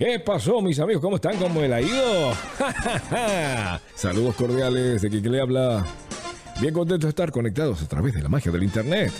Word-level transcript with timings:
¿Qué 0.00 0.18
pasó, 0.18 0.62
mis 0.62 0.78
amigos? 0.78 1.02
¿Cómo 1.02 1.16
están? 1.16 1.36
¿Cómo 1.36 1.60
el 1.60 1.70
ha 1.74 1.82
ido? 1.82 2.32
Saludos 3.94 4.34
cordiales 4.34 5.02
de 5.02 5.10
quien 5.10 5.30
le 5.30 5.42
habla. 5.42 5.84
Bien 6.58 6.72
contento 6.72 7.06
de 7.06 7.10
estar 7.10 7.30
conectados 7.30 7.82
a 7.82 7.86
través 7.86 8.14
de 8.14 8.22
la 8.22 8.30
magia 8.30 8.50
del 8.50 8.62
Internet. 8.62 9.12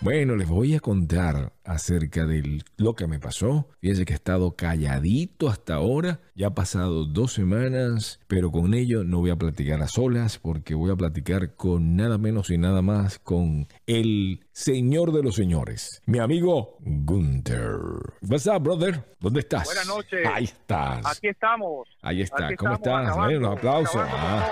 Bueno, 0.00 0.36
les 0.36 0.46
voy 0.48 0.76
a 0.76 0.80
contar 0.80 1.52
acerca 1.64 2.24
de 2.24 2.62
lo 2.76 2.94
que 2.94 3.08
me 3.08 3.18
pasó. 3.18 3.68
Fíjense 3.80 4.04
que 4.04 4.12
he 4.12 4.16
estado 4.16 4.54
calladito 4.54 5.48
hasta 5.48 5.74
ahora. 5.74 6.20
Ya 6.36 6.46
ha 6.48 6.54
pasado 6.54 7.04
dos 7.04 7.32
semanas, 7.32 8.20
pero 8.28 8.52
con 8.52 8.74
ello 8.74 9.02
no 9.02 9.18
voy 9.18 9.30
a 9.30 9.36
platicar 9.36 9.82
a 9.82 9.88
solas 9.88 10.38
porque 10.38 10.76
voy 10.76 10.92
a 10.92 10.96
platicar 10.96 11.56
con 11.56 11.96
nada 11.96 12.16
menos 12.16 12.48
y 12.50 12.58
nada 12.58 12.80
más 12.80 13.18
con 13.18 13.66
el 13.86 14.46
señor 14.52 15.10
de 15.10 15.24
los 15.24 15.34
señores, 15.34 16.00
mi 16.06 16.20
amigo 16.20 16.76
Gunther. 16.80 17.80
What's 18.22 18.46
up, 18.46 18.62
brother? 18.62 19.04
¿Dónde 19.18 19.40
estás? 19.40 19.64
Buenas 19.64 19.88
noches. 19.88 20.20
Ahí 20.32 20.44
estás. 20.44 21.04
Aquí 21.06 21.26
estamos. 21.26 21.88
Ahí 22.02 22.22
está. 22.22 22.46
Aquí 22.46 22.54
¿Cómo 22.54 22.74
estamos, 22.74 23.00
estás? 23.00 23.16
acabando, 23.16 23.40
los 23.40 23.58
aplausos. 23.58 24.02
Ah, 24.06 24.48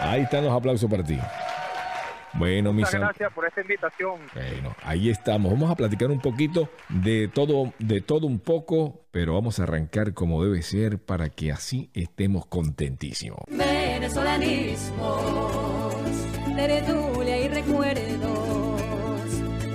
ahí 0.00 0.22
están 0.22 0.44
los 0.44 0.52
aplausos 0.52 0.90
para 0.90 1.04
ti. 1.04 1.18
Bueno, 2.34 2.72
mis 2.72 2.82
Muchas 2.86 2.94
am- 2.94 3.00
gracias 3.02 3.32
por 3.32 3.46
esta 3.46 3.60
invitación. 3.60 4.20
Bueno, 4.34 4.74
ahí 4.84 5.10
estamos. 5.10 5.52
Vamos 5.52 5.70
a 5.70 5.74
platicar 5.74 6.10
un 6.10 6.20
poquito 6.20 6.68
de 6.88 7.28
todo, 7.28 7.72
de 7.78 8.00
todo 8.00 8.26
un 8.26 8.38
poco, 8.38 9.00
pero 9.10 9.34
vamos 9.34 9.58
a 9.58 9.64
arrancar 9.64 10.14
como 10.14 10.42
debe 10.44 10.62
ser 10.62 10.98
para 10.98 11.28
que 11.28 11.50
así 11.52 11.90
estemos 11.94 12.46
contentísimos. 12.46 13.40
venezolanismos, 13.48 15.22
tertulia 16.56 17.38
y 17.44 17.48
recuerdos, 17.48 18.38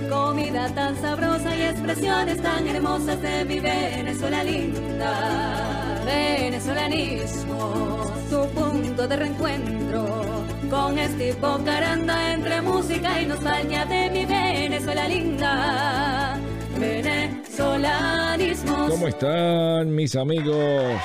comida 0.08 0.74
tan 0.74 0.96
sabrosa 0.96 1.54
y 1.56 1.62
expresiones 1.62 2.40
tan 2.42 2.66
hermosas 2.66 3.20
de 3.20 3.44
mi 3.44 3.60
Venezuela 3.60 4.42
linda. 4.42 6.02
Venezolanismos, 6.06 8.28
tu 8.30 8.48
punto 8.54 9.08
de 9.08 9.16
reencuentro 9.16 10.35
con 10.70 10.98
este 10.98 11.36
Caranda 11.64 12.32
entre 12.32 12.62
música 12.62 13.20
y 13.20 13.26
nostalgia 13.26 13.84
de 13.84 14.08
mi 14.10 14.24
Venezuela 14.24 15.06
linda. 15.08 16.38
Venezolanismos. 16.78 18.90
¿Cómo 18.90 19.08
están 19.08 19.92
mis 19.94 20.16
amigos? 20.16 20.98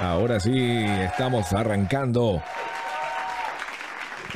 Ahora 0.00 0.40
sí, 0.40 0.86
estamos 1.04 1.52
arrancando. 1.52 2.42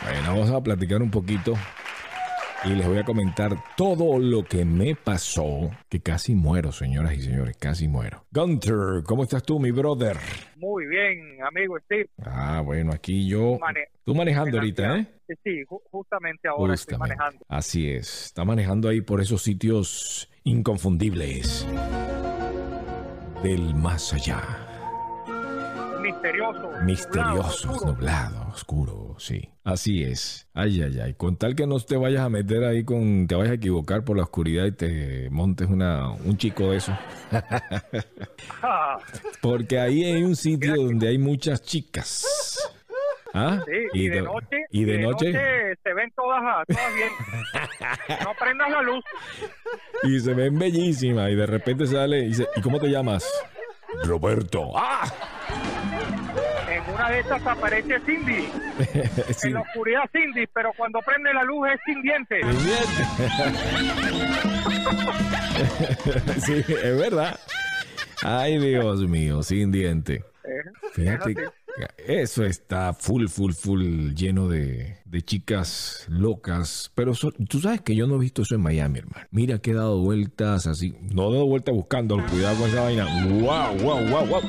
Bueno, 0.05 0.29
vamos 0.29 0.51
a 0.51 0.61
platicar 0.61 1.01
un 1.03 1.11
poquito 1.11 1.55
y 2.65 2.71
les 2.71 2.87
voy 2.87 2.99
a 2.99 3.05
comentar 3.05 3.53
todo 3.77 4.19
lo 4.19 4.45
que 4.45 4.65
me 4.65 4.95
pasó, 4.95 5.71
que 5.89 6.01
casi 6.01 6.35
muero, 6.35 6.71
señoras 6.73 7.15
y 7.15 7.23
señores, 7.23 7.57
casi 7.57 7.89
muero. 7.89 8.25
Gunter, 8.31 9.03
¿cómo 9.05 9.25
estás 9.25 9.43
tú, 9.43 9.59
mi 9.59 9.71
brother? 9.73 10.17
Muy 10.57 10.87
bien, 10.87 11.39
amigo 11.45 11.77
Steve. 11.81 12.09
Ah, 12.25 12.63
bueno, 12.65 12.93
aquí 12.93 13.27
yo... 13.29 13.59
Mane- 13.59 13.89
Tú 14.05 14.15
manejando 14.17 14.59
ahorita, 14.59 14.99
¿eh? 14.99 15.07
Sí, 15.29 15.35
sí, 15.45 15.51
ju- 15.65 15.81
justamente 15.91 16.49
ahora 16.49 16.75
estoy 16.75 16.99
manejando. 16.99 17.45
Así 17.49 17.89
es. 17.89 18.27
Está 18.27 18.45
manejando 18.45 18.89
ahí 18.89 19.01
por 19.01 19.21
esos 19.21 19.43
sitios 19.43 20.29
inconfundibles. 20.43 21.67
Del 23.45 23.75
más 23.75 24.13
allá. 24.13 24.41
Misterioso. 26.03 26.71
Misterioso, 26.83 27.69
nublado, 27.69 27.79
oscuro. 27.79 27.93
nublado, 27.93 28.49
oscuro, 28.49 29.15
sí. 29.19 29.49
Así 29.65 30.03
es. 30.03 30.49
Ay, 30.55 30.83
ay, 30.83 30.99
ay. 30.99 31.15
Con 31.15 31.37
tal 31.37 31.55
que 31.55 31.67
no 31.67 31.79
te 31.79 31.97
vayas 31.97 32.23
a 32.23 32.29
meter 32.29 32.65
ahí 32.65 32.85
con. 32.85 33.27
Te 33.29 33.37
vayas 33.37 33.53
a 33.53 33.55
equivocar 33.55 34.05
por 34.05 34.17
la 34.17 34.25
oscuridad 34.25 34.67
y 34.67 34.73
te 34.73 35.31
montes 35.31 35.69
una, 35.69 36.11
un 36.11 36.37
chico 36.37 36.71
de 36.71 36.79
eso. 36.79 36.99
Porque 39.41 39.79
ahí 39.79 40.05
hay 40.05 40.25
un 40.25 40.35
sitio 40.35 40.75
donde 40.75 41.09
hay 41.09 41.19
muchas 41.19 41.63
chicas. 41.63 42.27
¿Ah? 43.35 43.63
sí, 43.65 43.73
y, 43.95 44.09
de, 44.09 44.21
noche. 44.21 44.57
Y 44.71 44.85
de 44.85 44.99
noche. 44.99 45.33
se 45.33 45.95
ven 45.95 46.13
todas, 46.15 46.67
todas 46.67 46.95
bien. 46.95 47.09
no 48.25 48.33
prendas 48.39 48.71
la 48.71 48.83
luz. 48.83 49.03
Y 50.03 50.21
se 50.21 50.35
ven 50.35 50.59
bellísimas. 50.59 51.31
Y 51.31 51.37
de 51.37 51.47
repente 51.47 51.87
sale 51.87 52.19
y 52.19 52.29
dice: 52.29 52.49
¿Y 52.57 52.61
cómo 52.61 52.81
te 52.81 52.89
llamas? 52.89 53.25
Roberto. 54.05 54.73
¡Ah! 54.75 55.05
En 56.89 56.95
una 56.95 57.11
de 57.11 57.21
estas 57.21 57.47
aparece 57.47 58.01
Cindy. 58.07 58.49
Sí. 59.37 59.49
En 59.49 59.55
la 59.55 59.61
oscuridad 59.61 60.03
Cindy, 60.13 60.47
pero 60.53 60.73
cuando 60.77 60.99
prende 61.01 61.33
la 61.33 61.43
luz 61.45 61.69
es 61.75 61.81
sin 61.85 62.03
dientes. 62.03 62.45
sí, 66.45 66.53
es 66.55 66.99
verdad. 66.99 67.39
Ay, 68.23 68.59
Dios 68.59 69.01
mío, 69.09 69.43
sin 69.43 69.71
diente. 69.73 70.25
Eh, 70.45 70.63
Fíjate, 70.93 71.33
es 71.33 71.39
eso 72.07 72.45
está 72.45 72.93
full, 72.93 73.27
full, 73.29 73.53
full 73.53 74.13
lleno 74.15 74.49
de, 74.49 74.99
de 75.05 75.23
chicas 75.23 76.07
locas. 76.09 76.91
Pero 76.95 77.15
so- 77.15 77.33
tú 77.33 77.61
sabes 77.61 77.81
que 77.81 77.95
yo 77.95 78.07
no 78.07 78.17
he 78.17 78.21
visto 78.21 78.43
eso 78.43 78.55
en 78.57 78.63
Miami, 78.63 78.99
hermano. 79.01 79.27
Mira 79.31 79.59
que 79.59 79.71
he 79.71 79.75
dado 79.75 79.99
vueltas 80.01 80.67
así. 80.67 80.95
No 81.01 81.31
he 81.31 81.35
dado 81.35 81.47
vueltas 81.47 81.75
buscando. 81.75 82.17
Cuidado 82.31 82.57
con 82.59 82.69
esa 82.69 82.83
vaina. 82.83 83.07
¡Wow, 83.27 83.77
wow, 83.83 84.09
wow, 84.09 84.27
wow! 84.27 84.41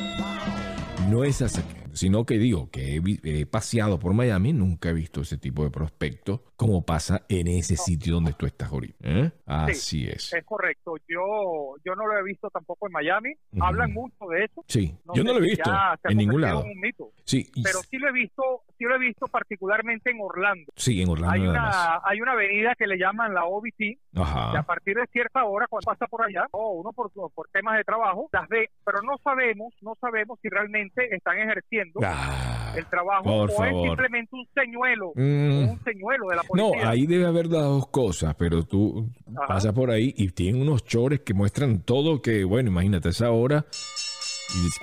No 1.09 1.23
es 1.23 1.41
así. 1.41 1.61
Sino 1.93 2.25
que 2.25 2.37
digo 2.37 2.69
que 2.71 2.95
he, 2.97 3.01
he 3.41 3.45
paseado 3.45 3.99
por 3.99 4.13
Miami, 4.13 4.51
nunca 4.53 4.89
he 4.89 4.93
visto 4.93 5.21
ese 5.21 5.37
tipo 5.37 5.63
de 5.63 5.69
prospectos 5.71 6.41
como 6.55 6.85
pasa 6.85 7.25
en 7.29 7.47
ese 7.47 7.75
sitio 7.77 8.15
donde 8.15 8.33
tú 8.33 8.45
estás 8.45 8.71
ahorita. 8.71 8.95
¿eh? 9.01 9.31
Así 9.45 10.07
es. 10.07 10.33
Es 10.33 10.43
correcto. 10.45 10.95
Yo 11.07 11.75
yo 11.85 11.95
no 11.95 12.07
lo 12.07 12.17
he 12.17 12.23
visto 12.23 12.49
tampoco 12.49 12.87
en 12.87 12.93
Miami. 12.93 13.33
Hablan 13.59 13.93
mucho 13.93 14.25
de 14.29 14.45
eso. 14.45 14.63
Sí, 14.67 14.95
yo 15.13 15.23
no 15.23 15.33
lo 15.33 15.39
he 15.39 15.49
visto 15.49 15.69
en 16.05 16.17
ningún 16.17 16.41
lado. 16.41 16.63
en 16.63 16.71
un 16.71 16.79
mito. 16.79 17.11
Sí, 17.25 17.49
Pero 17.63 17.79
sí 17.89 17.97
lo 17.97 18.09
he 18.09 18.11
visto, 18.11 18.43
sí 18.77 18.83
lo 18.85 18.95
he 18.95 18.99
visto 18.99 19.27
particularmente 19.27 20.11
en 20.11 20.17
Orlando. 20.21 20.71
sí, 20.75 21.01
en 21.01 21.09
Orlando 21.09 21.33
Hay 21.33 21.41
nada 21.41 21.53
más. 21.61 21.75
una 21.75 22.01
hay 22.05 22.21
una 22.21 22.31
avenida 22.33 22.75
que 22.77 22.87
le 22.87 22.97
llaman 22.97 23.33
la 23.33 23.45
OBT 23.45 23.79
y 23.81 23.97
a 24.15 24.21
Ajá. 24.21 24.63
partir 24.63 24.95
de 24.95 25.05
cierta 25.11 25.43
hora 25.45 25.67
cuando 25.69 25.85
pasa 25.85 26.07
por 26.07 26.25
allá, 26.25 26.47
o 26.51 26.71
uno 26.73 26.91
por, 26.91 27.11
por 27.11 27.47
temas 27.49 27.77
de 27.77 27.83
trabajo 27.83 28.29
las 28.31 28.47
ve, 28.49 28.69
pero 28.85 29.01
no 29.01 29.17
sabemos, 29.23 29.73
no 29.81 29.95
sabemos 30.01 30.39
si 30.41 30.49
realmente 30.49 31.13
están 31.15 31.37
ejerciendo 31.39 31.82
Ah, 32.03 32.73
el 32.75 32.85
trabajo 32.87 33.23
por 33.23 33.51
o 33.51 33.63
es 33.65 33.73
simplemente 33.83 34.29
un 34.35 34.47
señuelo, 34.53 35.11
Mm. 35.15 35.69
un 35.69 35.79
señuelo 35.83 36.27
de 36.29 36.35
la 36.35 36.41
No, 36.53 36.69
policía. 36.69 36.89
ahí 36.89 37.05
debe 37.07 37.25
haber 37.27 37.47
las 37.47 37.63
dos 37.63 37.87
cosas, 37.87 38.35
pero 38.37 38.63
tú 38.63 39.09
Ajá. 39.37 39.47
pasas 39.47 39.73
por 39.73 39.89
ahí 39.91 40.13
y 40.17 40.29
tienen 40.29 40.61
unos 40.61 40.83
chores 40.85 41.21
que 41.21 41.33
muestran 41.33 41.81
todo 41.81 42.21
que, 42.21 42.43
bueno, 42.43 42.69
imagínate 42.69 43.09
esa 43.09 43.31
hora. 43.31 43.65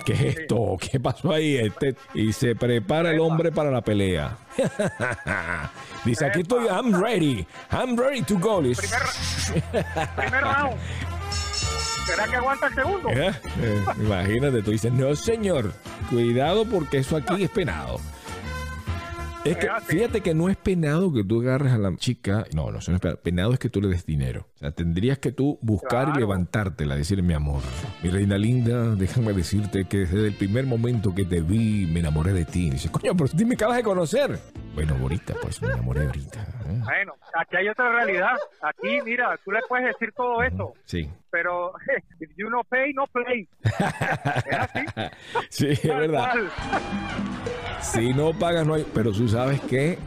¿Qué 0.05 0.13
es 0.13 0.21
esto? 0.39 0.75
¿Qué 0.79 0.99
pasó 0.99 1.31
ahí? 1.31 1.55
Este, 1.55 1.95
y 2.13 2.33
se 2.33 2.55
prepara 2.55 3.11
el 3.11 3.19
hombre 3.21 3.51
para 3.53 3.71
la 3.71 3.81
pelea. 3.81 4.37
Dice, 6.03 6.25
aquí 6.25 6.41
estoy, 6.41 6.65
I'm 6.67 6.91
ready. 7.01 7.45
I'm 7.71 7.95
ready 7.95 8.21
to 8.23 8.37
go. 8.37 8.59
Primer, 8.61 8.75
primer 10.15 10.41
round. 10.43 10.75
¿Será 12.11 12.27
que 12.27 12.35
aguanta 12.35 12.67
el 12.67 12.73
segundo? 12.73 13.09
¿Eh? 13.09 13.31
Eh, 13.61 13.83
imagínate, 13.99 14.61
tú 14.61 14.71
dices, 14.71 14.91
no 14.91 15.15
señor, 15.15 15.73
cuidado 16.09 16.65
porque 16.65 16.97
eso 16.99 17.17
aquí 17.17 17.43
es 17.43 17.49
penado. 17.49 17.99
Es 19.43 19.57
que 19.57 19.67
Fíjate. 19.87 20.21
que 20.21 20.35
no 20.35 20.49
es 20.49 20.55
penado 20.57 21.11
que 21.11 21.23
tú 21.23 21.41
agarres 21.41 21.73
a 21.73 21.79
la 21.79 21.95
chica, 21.95 22.45
no, 22.53 22.69
no, 22.69 22.77
eso 22.77 22.91
no 22.91 22.97
es 22.97 23.01
penado. 23.01 23.19
Penado 23.23 23.53
es 23.53 23.59
que 23.59 23.69
tú 23.69 23.81
le 23.81 23.87
des 23.87 24.05
dinero. 24.05 24.45
O 24.55 24.59
sea, 24.59 24.71
tendrías 24.71 25.17
que 25.17 25.31
tú 25.31 25.57
buscar 25.63 26.03
y 26.03 26.11
Claro. 26.11 26.19
levantártela, 26.19 26.95
decir, 26.95 27.23
mi 27.23 27.33
amor, 27.33 27.63
mi 28.03 28.11
reina 28.11 28.37
linda, 28.37 28.93
déjame 28.95 29.33
decirte 29.33 29.85
que 29.85 29.97
desde 29.99 30.27
el 30.27 30.35
primer 30.35 30.67
momento 30.67 31.15
que 31.15 31.25
te 31.25 31.41
vi 31.41 31.87
me 31.87 32.01
enamoré 32.01 32.33
de 32.33 32.45
ti. 32.45 32.69
Dice, 32.69 32.91
coño, 32.91 33.13
pero 33.17 33.25
si 33.29 33.43
me 33.43 33.55
acabas 33.55 33.77
de 33.77 33.83
conocer. 33.83 34.37
Bueno, 34.75 34.95
ahorita, 35.01 35.33
pues 35.41 35.59
me 35.59 35.69
enamoré 35.69 36.05
ahorita. 36.05 36.39
¿eh? 36.41 36.79
Bueno, 36.83 37.13
aquí 37.35 37.55
hay 37.57 37.67
otra 37.69 37.91
realidad. 37.93 38.37
Aquí, 38.61 38.99
mira, 39.03 39.39
tú 39.43 39.51
le 39.51 39.59
puedes 39.67 39.87
decir 39.87 40.13
todo 40.15 40.43
eso, 40.43 40.73
Sí. 40.85 41.09
Pero 41.31 41.73
if 42.19 42.29
you 42.37 42.49
no 42.49 42.63
pay, 42.69 42.93
no 42.93 43.05
play. 43.07 43.47
Es 43.63 44.57
así. 44.59 44.85
Sí, 45.49 45.67
es 45.67 45.83
verdad. 45.83 46.33
Si 47.81 48.13
no 48.13 48.31
pagas, 48.37 48.65
no 48.65 48.75
hay. 48.75 48.85
Pero 48.93 49.11
tú 49.11 49.27
sabes 49.27 49.59
que 49.61 49.97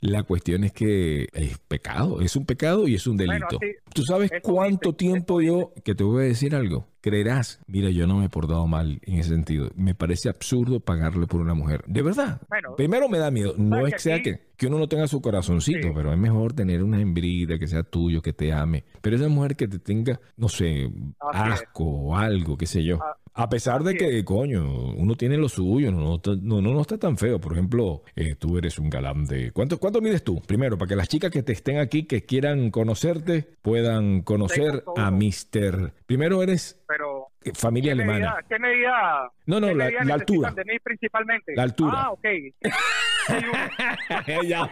la 0.00 0.22
cuestión 0.24 0.64
es 0.64 0.72
que 0.72 1.28
es 1.32 1.58
pecado, 1.68 2.20
es 2.20 2.34
un 2.34 2.44
pecado 2.44 2.88
y 2.88 2.94
es 2.96 3.06
un 3.06 3.16
Bueno, 3.16 3.32
delito. 3.34 3.58
sí. 3.60 3.72
¿Tú 3.94 4.02
sabes 4.02 4.30
cuánto 4.42 4.90
dice, 4.90 4.96
tiempo 4.98 5.40
yo, 5.40 5.72
que 5.84 5.94
te 5.94 6.02
voy 6.02 6.24
a 6.24 6.26
decir 6.28 6.54
algo? 6.56 6.88
Creerás, 7.02 7.60
mira, 7.66 7.90
yo 7.90 8.06
no 8.06 8.16
me 8.18 8.26
he 8.26 8.28
portado 8.28 8.66
mal 8.66 8.98
en 9.02 9.18
ese 9.18 9.30
sentido. 9.30 9.70
Me 9.76 9.94
parece 9.94 10.28
absurdo 10.28 10.80
pagarle 10.80 11.26
por 11.26 11.40
una 11.40 11.54
mujer. 11.54 11.82
De 11.86 12.02
verdad. 12.02 12.40
Bueno, 12.48 12.74
Primero 12.76 13.08
me 13.08 13.18
da 13.18 13.30
miedo. 13.30 13.54
No 13.58 13.78
es 13.86 13.92
que 13.92 13.92
que 13.92 13.98
sea 13.98 14.16
aquí- 14.16 14.30
que, 14.32 14.40
que 14.62 14.68
uno 14.68 14.78
no 14.78 14.86
tenga 14.88 15.08
su 15.08 15.20
corazoncito, 15.20 15.88
Sí. 15.88 15.92
pero 15.92 16.12
es 16.12 16.18
mejor 16.18 16.52
tener 16.52 16.84
una 16.84 17.00
hembrita 17.00 17.58
que 17.58 17.66
sea 17.66 17.82
tuyo, 17.82 18.22
que 18.22 18.32
te 18.32 18.52
ame. 18.52 18.84
Pero 19.00 19.16
esa 19.16 19.26
mujer 19.28 19.56
que 19.56 19.66
te 19.66 19.80
tenga, 19.80 20.20
no 20.36 20.48
sé, 20.48 20.88
Así 21.32 21.48
es. 21.48 21.60
asco 21.62 21.84
o 21.84 22.16
algo, 22.16 22.56
qué 22.56 22.66
sé 22.66 22.84
yo. 22.84 23.00
Ah, 23.02 23.16
A 23.34 23.48
pesar 23.48 23.82
de 23.82 23.96
que, 23.96 24.22
coño, 24.26 24.92
uno 24.92 25.14
tiene 25.16 25.38
lo 25.38 25.48
suyo, 25.48 25.90
no, 25.90 26.20
no, 26.22 26.60
no, 26.60 26.72
no, 26.74 26.80
está 26.82 26.98
tan 26.98 27.16
feo. 27.16 27.40
Por 27.40 27.54
ejemplo, 27.54 28.02
eh, 28.14 28.34
tú 28.36 28.58
eres 28.58 28.78
un 28.78 28.90
galán 28.90 29.24
de... 29.24 29.50
¿Cuánto, 29.52 29.78
¿Cuánto 29.78 30.00
mides 30.02 30.22
tú? 30.22 30.40
Primero, 30.46 30.76
para 30.76 30.90
que 30.90 30.96
las 30.96 31.08
chicas 31.08 31.30
que 31.30 31.42
te 31.42 31.52
estén 31.52 31.78
aquí, 31.78 32.04
que 32.04 32.24
quieran 32.26 32.70
conocerte, 32.70 33.48
puedan 33.62 34.20
conocer 34.20 34.84
a 34.96 35.10
Mr. 35.10 35.92
Primero 36.06 36.42
eres... 36.42 36.78
pero 36.86 37.28
eh, 37.42 37.52
familia 37.54 37.94
¿Qué 37.94 38.02
alemana. 38.02 38.18
medida- 38.18 38.44
¿Qué 38.48 38.58
medida? 38.58 39.30
No, 39.46 39.58
no, 39.60 39.68
la- 39.74 39.84
medida 39.86 40.04
la 40.04 40.14
altura. 40.14 40.50
de 40.52 40.64
mí 40.66 40.78
principalmente? 40.84 41.54
La 41.56 41.62
altura. 41.64 41.92
Ah, 41.96 42.10
ok. 42.12 42.24
Ya, 44.48 44.68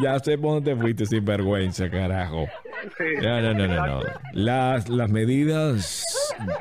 ya 0.00 0.18
sé 0.18 0.36
por 0.36 0.54
dónde 0.54 0.74
te 0.74 0.80
fuiste 0.80 1.06
sin 1.06 1.24
vergüenza, 1.24 1.90
carajo. 1.90 2.46
Sí. 2.98 3.04
No, 3.22 3.40
no, 3.40 3.54
no, 3.54 3.66
no, 3.66 3.86
no. 3.86 4.00
Las, 4.32 4.88
las 4.88 5.10
medidas 5.10 6.04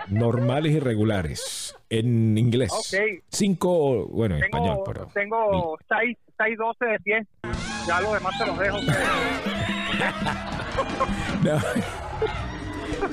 normales 0.08 0.74
y 0.74 0.80
regulares 0.80 1.76
en 1.90 2.38
inglés. 2.38 2.72
Ok. 2.72 3.24
Cinco, 3.30 4.08
bueno, 4.08 4.38
en 4.38 4.44
español, 4.44 4.80
pero. 4.86 5.08
tengo 5.14 5.78
6, 5.90 6.18
6, 6.38 6.58
12 6.58 6.86
de 6.86 7.00
pie. 7.00 7.28
Ya 7.88 8.02
lo 8.02 8.14
demás 8.14 8.38
se 8.38 8.46
los 8.46 8.58
dejo. 8.58 8.78
No. 11.44 11.60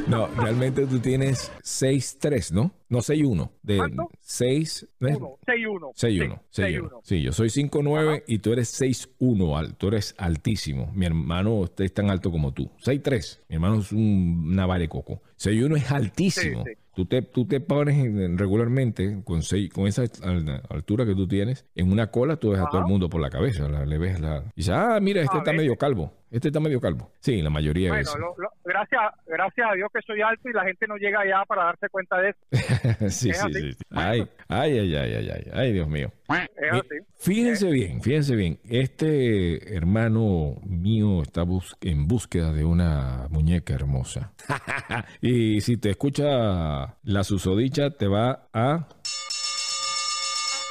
No, 0.06 0.26
realmente 0.28 0.86
tú 0.86 0.98
tienes 1.00 1.50
6'3, 1.62 2.52
¿no? 2.52 2.72
No, 2.88 2.98
6'1. 2.98 3.50
De 3.62 3.76
¿Cuánto? 3.76 4.08
6, 4.20 4.86
¿no 5.00 5.08
es? 5.08 5.16
1, 5.16 5.38
6, 5.46 5.66
1. 5.68 5.92
6'1, 5.94 6.40
6'1. 6.52 7.00
Sí, 7.02 7.22
yo 7.22 7.32
soy 7.32 7.48
5'9 7.48 8.24
y 8.26 8.38
tú 8.38 8.52
eres 8.52 8.80
6'1, 8.80 9.56
al- 9.58 9.76
tú 9.76 9.88
eres 9.88 10.14
altísimo. 10.18 10.90
Mi 10.94 11.06
hermano 11.06 11.64
es 11.78 11.92
tan 11.92 12.10
alto 12.10 12.30
como 12.30 12.52
tú. 12.52 12.70
6'3, 12.82 13.40
mi 13.48 13.54
hermano 13.56 13.80
es 13.80 13.92
un 13.92 14.48
una 14.52 14.66
coco. 14.88 15.22
6'1 15.38 15.76
es 15.76 15.90
altísimo. 15.90 16.64
Sí, 16.64 16.70
sí. 16.74 16.78
Tú 16.98 17.06
te, 17.06 17.22
tú 17.22 17.46
te 17.46 17.60
pones 17.60 17.96
en- 17.96 18.36
regularmente 18.36 19.20
con, 19.24 19.42
seis- 19.42 19.72
con 19.72 19.86
esa 19.86 20.02
al- 20.24 20.62
altura 20.68 21.06
que 21.06 21.14
tú 21.14 21.28
tienes, 21.28 21.64
en 21.76 21.92
una 21.92 22.10
cola 22.10 22.34
tú 22.38 22.50
ves 22.50 22.58
a 22.60 22.66
todo 22.66 22.80
el 22.80 22.88
mundo 22.88 23.08
por 23.08 23.20
la 23.20 23.30
cabeza, 23.30 23.68
la- 23.68 23.86
le 23.86 23.98
ves 23.98 24.18
la... 24.18 24.38
Y 24.56 24.62
dices, 24.62 24.74
ah, 24.76 24.98
mira, 25.00 25.22
este 25.22 25.36
A 25.36 25.38
está 25.38 25.52
ver. 25.52 25.60
medio 25.60 25.76
calvo, 25.76 26.12
este 26.32 26.48
está 26.48 26.58
medio 26.58 26.80
calvo. 26.80 27.12
Sí, 27.20 27.40
la 27.40 27.50
mayoría 27.50 27.90
Bueno, 27.90 28.00
es... 28.10 28.18
lo- 28.18 28.34
lo- 28.36 28.50
gracias, 28.64 29.00
gracias 29.28 29.68
a 29.70 29.74
Dios 29.76 29.88
que 29.94 30.00
soy 30.04 30.20
alto 30.22 30.48
y 30.48 30.52
la 30.52 30.64
gente 30.64 30.88
no 30.88 30.96
llega 30.96 31.20
allá 31.20 31.44
para 31.46 31.66
darse 31.66 31.88
cuenta 31.88 32.16
de 32.20 32.30
eso. 32.30 32.38
sí, 33.10 33.30
sí, 33.32 33.52
sí. 33.52 33.76
Ay, 33.90 34.26
ay, 34.48 34.78
ay, 34.80 34.94
ay, 34.96 35.14
ay, 35.14 35.30
ay, 35.30 35.50
ay, 35.52 35.72
Dios 35.72 35.86
mío. 35.88 36.10
Así. 36.28 36.88
Fíjense 37.18 37.70
bien, 37.70 38.02
fíjense 38.02 38.36
bien. 38.36 38.60
Este 38.68 39.74
hermano 39.74 40.56
mío 40.64 41.22
está 41.22 41.42
bus- 41.42 41.74
en 41.80 42.06
búsqueda 42.06 42.52
de 42.52 42.64
una 42.64 43.26
muñeca 43.30 43.72
hermosa. 43.74 44.32
y 45.22 45.60
si 45.62 45.76
te 45.78 45.90
escucha 45.90 46.96
la 47.02 47.24
susodicha, 47.24 47.90
te 47.90 48.06
va 48.08 48.48
a 48.52 48.88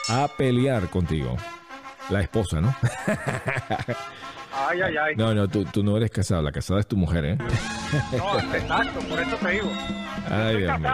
a 0.09 0.27
pelear 0.37 0.89
contigo. 0.89 1.35
La 2.09 2.21
esposa, 2.21 2.61
¿no? 2.61 2.73
Ay, 4.53 4.81
ay, 4.81 4.95
ay. 4.97 5.15
No, 5.17 5.33
no, 5.35 5.47
tú, 5.49 5.65
tú 5.65 5.83
no 5.83 5.97
eres 5.97 6.09
casado. 6.11 6.41
La 6.41 6.51
casada 6.53 6.79
es 6.79 6.87
tu 6.87 6.95
mujer, 6.95 7.25
¿eh? 7.25 7.37
No, 8.17 8.39
exacto, 8.55 8.99
por 9.09 9.19
eso 9.19 9.35
te 9.37 9.51
digo. 9.51 9.69
Ay, 10.29 10.55
Estoy 10.55 10.61
Dios 10.63 10.79
mío. 10.79 10.89